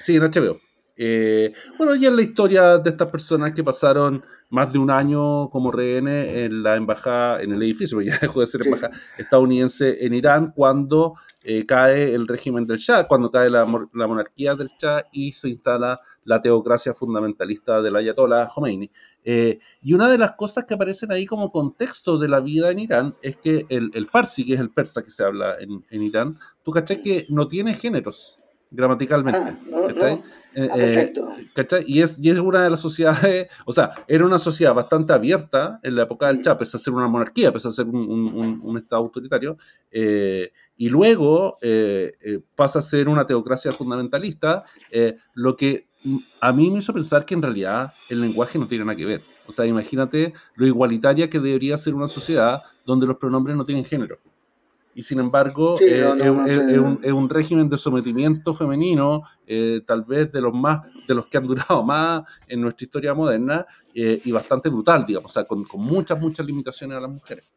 [0.00, 0.58] sí, en HBO.
[0.96, 5.50] Eh, bueno, y es la historia de estas personas que pasaron más de un año
[5.50, 10.14] como rehenes en la embajada, en el edificio, ya dejó de ser embajada estadounidense en
[10.14, 15.32] Irán cuando eh, cae el régimen del Shah, cuando cae la, monarquía del Shah y
[15.32, 18.90] se instala la teocracia fundamentalista del Ayatollah Khomeini.
[19.24, 22.78] Eh, y una de las cosas que aparecen ahí como contexto de la vida en
[22.78, 26.38] Irán es que el, farsi, que es el persa que se habla en, en Irán,
[26.62, 28.40] tú caché que no tiene géneros
[28.70, 29.38] gramaticalmente.
[29.38, 30.18] Ah,
[30.58, 34.38] eh, ah, eh, y, es, y es una de las sociedades, o sea, era una
[34.38, 37.72] sociedad bastante abierta en la época del Chá, pese a ser una monarquía, pese a
[37.72, 39.58] ser un, Estado autoritario,
[39.90, 41.58] eh, y luego
[42.54, 44.64] pasa a ser una teocracia fundamentalista,
[45.34, 45.88] lo que
[46.40, 49.22] a mí me hizo pensar que en realidad el lenguaje no tiene nada que ver.
[49.46, 53.84] O sea, imagínate lo igualitaria que debería ser una sociedad donde los pronombres no tienen
[53.84, 54.18] género
[54.96, 56.02] y sin embargo eh,
[57.02, 61.36] es, un, régimen de sometimiento femenino, eh, tal vez de los más, de los que
[61.36, 65.66] han durado más en nuestra historia moderna eh, y bastante brutal, digamos, o sea, con,
[65.74, 67.52] muchas, muchas limitaciones a las mujeres.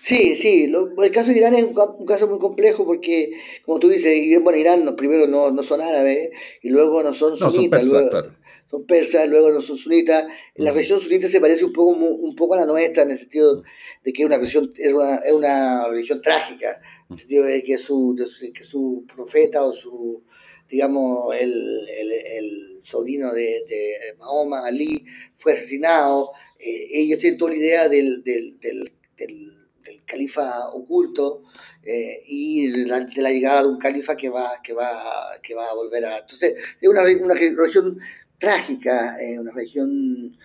[0.00, 3.32] Sí, sí, el caso de Irán es un, caso muy complejo porque,
[3.66, 6.30] como tú dices, bueno, Irán primero no, no son árabes
[6.62, 8.28] y luego no son sunitas, son persas, luego
[8.70, 10.26] no son sunitas.
[10.56, 13.62] La religión sunita se parece un poco, un poco a la nuestra en el sentido
[14.04, 17.62] de que es una religión, es una, es una religión trágica, en el sentido de
[17.62, 18.16] que su,
[18.54, 20.22] que su profeta o su,
[20.68, 25.04] digamos, el, el, el sobrino de, de, Mahoma, Ali,
[25.36, 26.32] fue asesinado.
[26.58, 29.58] Eh, ellos tienen toda la idea del, del, del, del
[30.04, 31.42] califa oculto
[31.82, 35.54] eh, y de la, de la, llegada de un califa que va, que va, que
[35.54, 36.18] va a volver a...
[36.18, 37.98] Entonces, es una, una religión
[38.38, 40.36] trágica, eh, una región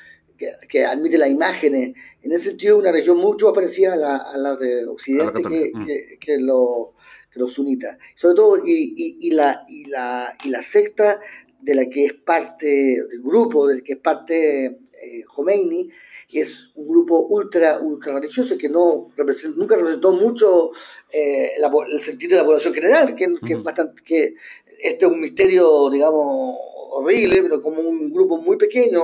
[0.68, 4.38] que, admite las imágenes, en ese sentido una región mucho más parecida a la, a
[4.38, 5.86] la de Occidente que, mm.
[5.86, 6.96] que, que, lo,
[7.32, 7.98] que, los sunitas.
[8.16, 11.22] Sobre todo, y, y, y, la, y, la, y la secta
[11.62, 15.90] de la que es parte, el grupo del que es parte eh, Khomeini,
[16.34, 19.12] es un grupo ultra, ultra religioso que no
[19.56, 20.72] nunca representó mucho
[21.12, 21.52] eh,
[21.90, 24.36] el sentido de la población general, que, que, es bastante, que
[24.82, 26.58] este es un misterio, digamos,
[26.94, 29.04] horrible, pero como un grupo muy pequeño,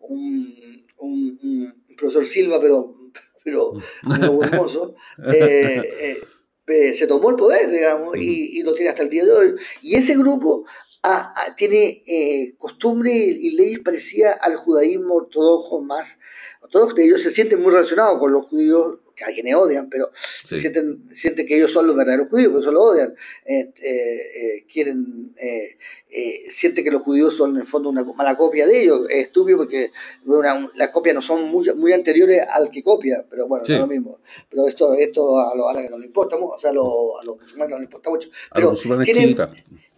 [0.00, 2.94] un, un, profesor Silva, pero,
[3.42, 3.72] pero
[4.42, 4.94] hermoso,
[5.32, 6.18] eh, eh,
[6.66, 9.54] eh, se tomó el poder, digamos, y, y, lo tiene hasta el día de hoy.
[9.82, 10.64] Y ese grupo
[11.56, 12.02] tiene
[12.58, 16.18] costumbre y, leyes parecidas al judaísmo ortodoxo más.
[16.70, 20.10] Todos de ellos se sienten muy relacionados con los judíos que a quienes odian, pero
[20.44, 23.14] sienten, sienten que ellos son los verdaderos judíos, por eso lo odian.
[23.46, 25.34] Eh, eh, eh, quieren,
[26.50, 29.06] sienten que los judíos son en el fondo una mala copia de ellos.
[29.08, 29.90] Es estúpido porque
[30.74, 33.86] las copias no son muy, muy anteriores al que copia, pero bueno, no es lo
[33.86, 34.18] mismo.
[34.50, 37.76] Pero esto, esto a los árabes no les importa o sea, a los, musulmanes no
[37.76, 38.28] les importa mucho.
[38.54, 39.34] Pero tienen,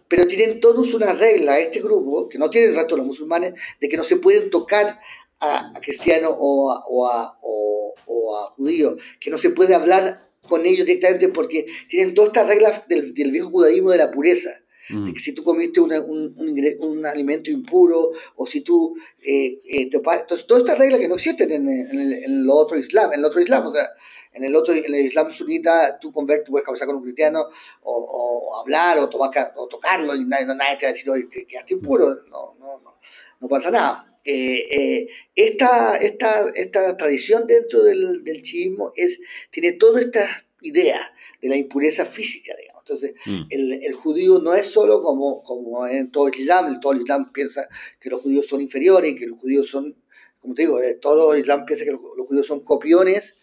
[0.07, 3.53] pero tienen todos una regla, este grupo, que no tienen el resto de los musulmanes,
[3.79, 4.99] de que no se pueden tocar
[5.39, 10.65] a, cristianos o a, o, a, o, a, judíos, que no se puede hablar con
[10.65, 14.49] ellos directamente porque tienen todas estas reglas del, del viejo judaísmo de la pureza.
[14.89, 15.05] Mm.
[15.05, 16.35] De que si tú comiste un, un,
[16.79, 18.95] un, alimento impuro o si tú...
[19.21, 22.49] Eh, eh, te, entonces, todas estas reglas que no existen en, en, el, en el
[22.49, 23.87] otro Islam, en el otro Islam, o sea,
[24.33, 27.45] en el otro, en el Islam sunita, tú convertes, puedes conversar con un cristiano
[27.83, 31.27] o, o, hablar o, tomar, o tocarlo y nadie, nadie te va a decir, oye,
[31.29, 32.15] quedaste impuro.
[32.29, 32.95] No, no, no,
[33.39, 34.08] no pasa nada.
[34.25, 40.99] Eh, eh, esta, esta, esta, tradición dentro del, del chiismo es, tiene toda esta idea
[41.41, 42.83] de la impureza física, digamos.
[42.83, 43.41] Entonces, mm.
[43.49, 47.31] el, el, judío no es solo como, como en todo el Islam, todo el Islam
[47.31, 47.67] piensa
[47.99, 49.95] que los judíos son inferiores, que los judíos son,
[50.41, 53.35] como te digo, eh, todo el Islam piensa que los, judíos son copiones,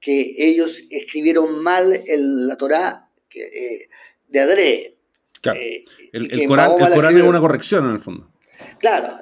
[0.00, 3.88] que ellos escribieron mal el, la Torá que,
[4.28, 4.96] de adrede.
[5.40, 5.60] Claro.
[6.12, 8.32] el, el, Corán, el Corán es una corrección en el fondo.
[8.78, 9.14] Claro,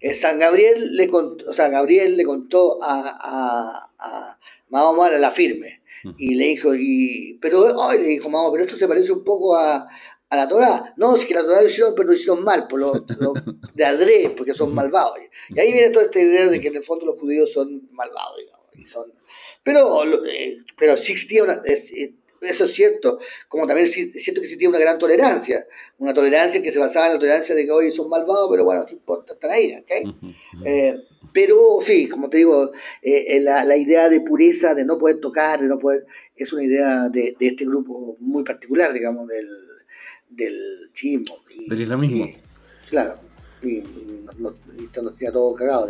[0.00, 4.38] eh, San Gabriel le contó, sea, Gabriel le contó a, a, a
[4.68, 5.82] Mahoma la firme
[6.16, 9.56] y le dijo, y, pero ay, le dijo Mahoma, pero esto se parece un poco
[9.56, 9.86] a,
[10.30, 10.94] a la Torah.
[10.96, 12.92] No, es que la Torah lo hicieron, pero lo hicieron mal, por lo,
[13.74, 15.18] de adrés, porque son malvados.
[15.50, 18.36] Y ahí viene toda esta idea de que en el fondo los judíos son malvados,
[18.38, 18.66] digamos.
[18.74, 19.12] Y son,
[19.62, 23.18] pero, eh, pero sí existía una, eh, eso es cierto,
[23.48, 25.66] como también siento que tiene una gran tolerancia,
[25.98, 28.84] una tolerancia que se basaba en la tolerancia de que hoy son malvados, pero bueno,
[28.86, 29.34] ¿qué importa?
[29.34, 29.76] Están ahí,
[30.64, 30.96] eh,
[31.32, 32.72] pero sí, como te digo,
[33.02, 36.52] eh, eh, la, la, idea de pureza, de no poder tocar, de no poder, es
[36.52, 39.46] una idea de, de este grupo muy particular, digamos, del,
[40.28, 41.36] del chismo.
[41.68, 42.30] del islamismo.
[42.88, 43.29] claro
[43.62, 43.82] y,
[44.38, 44.52] no,
[45.32, 45.88] todo cagado,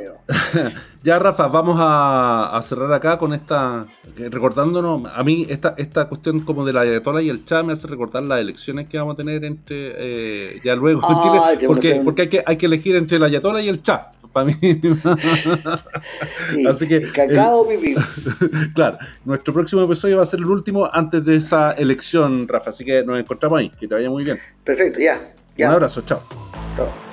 [1.02, 6.64] ya, Rafa, vamos a, cerrar acá con esta, recordándonos, a mí esta, esta cuestión como
[6.64, 9.44] de la Ayatollah y el Chá me hace recordar las elecciones que vamos a tener
[9.44, 13.26] entre, eh, ya luego en Chile, porque, porque hay, que, hay que elegir entre la
[13.26, 14.54] Ayatollah y el Chá, Para mí.
[16.68, 17.00] Así que.
[17.12, 17.94] Cacao pipí.
[18.74, 22.70] claro, nuestro próximo episodio va a ser el último antes de esa elección, Rafa.
[22.70, 23.70] Así que nos encontramos ahí.
[23.70, 24.38] Que te vaya muy bien.
[24.62, 25.34] Perfecto, ya.
[25.56, 25.68] ya.
[25.68, 26.22] Un abrazo, chao.
[26.76, 27.09] Chao.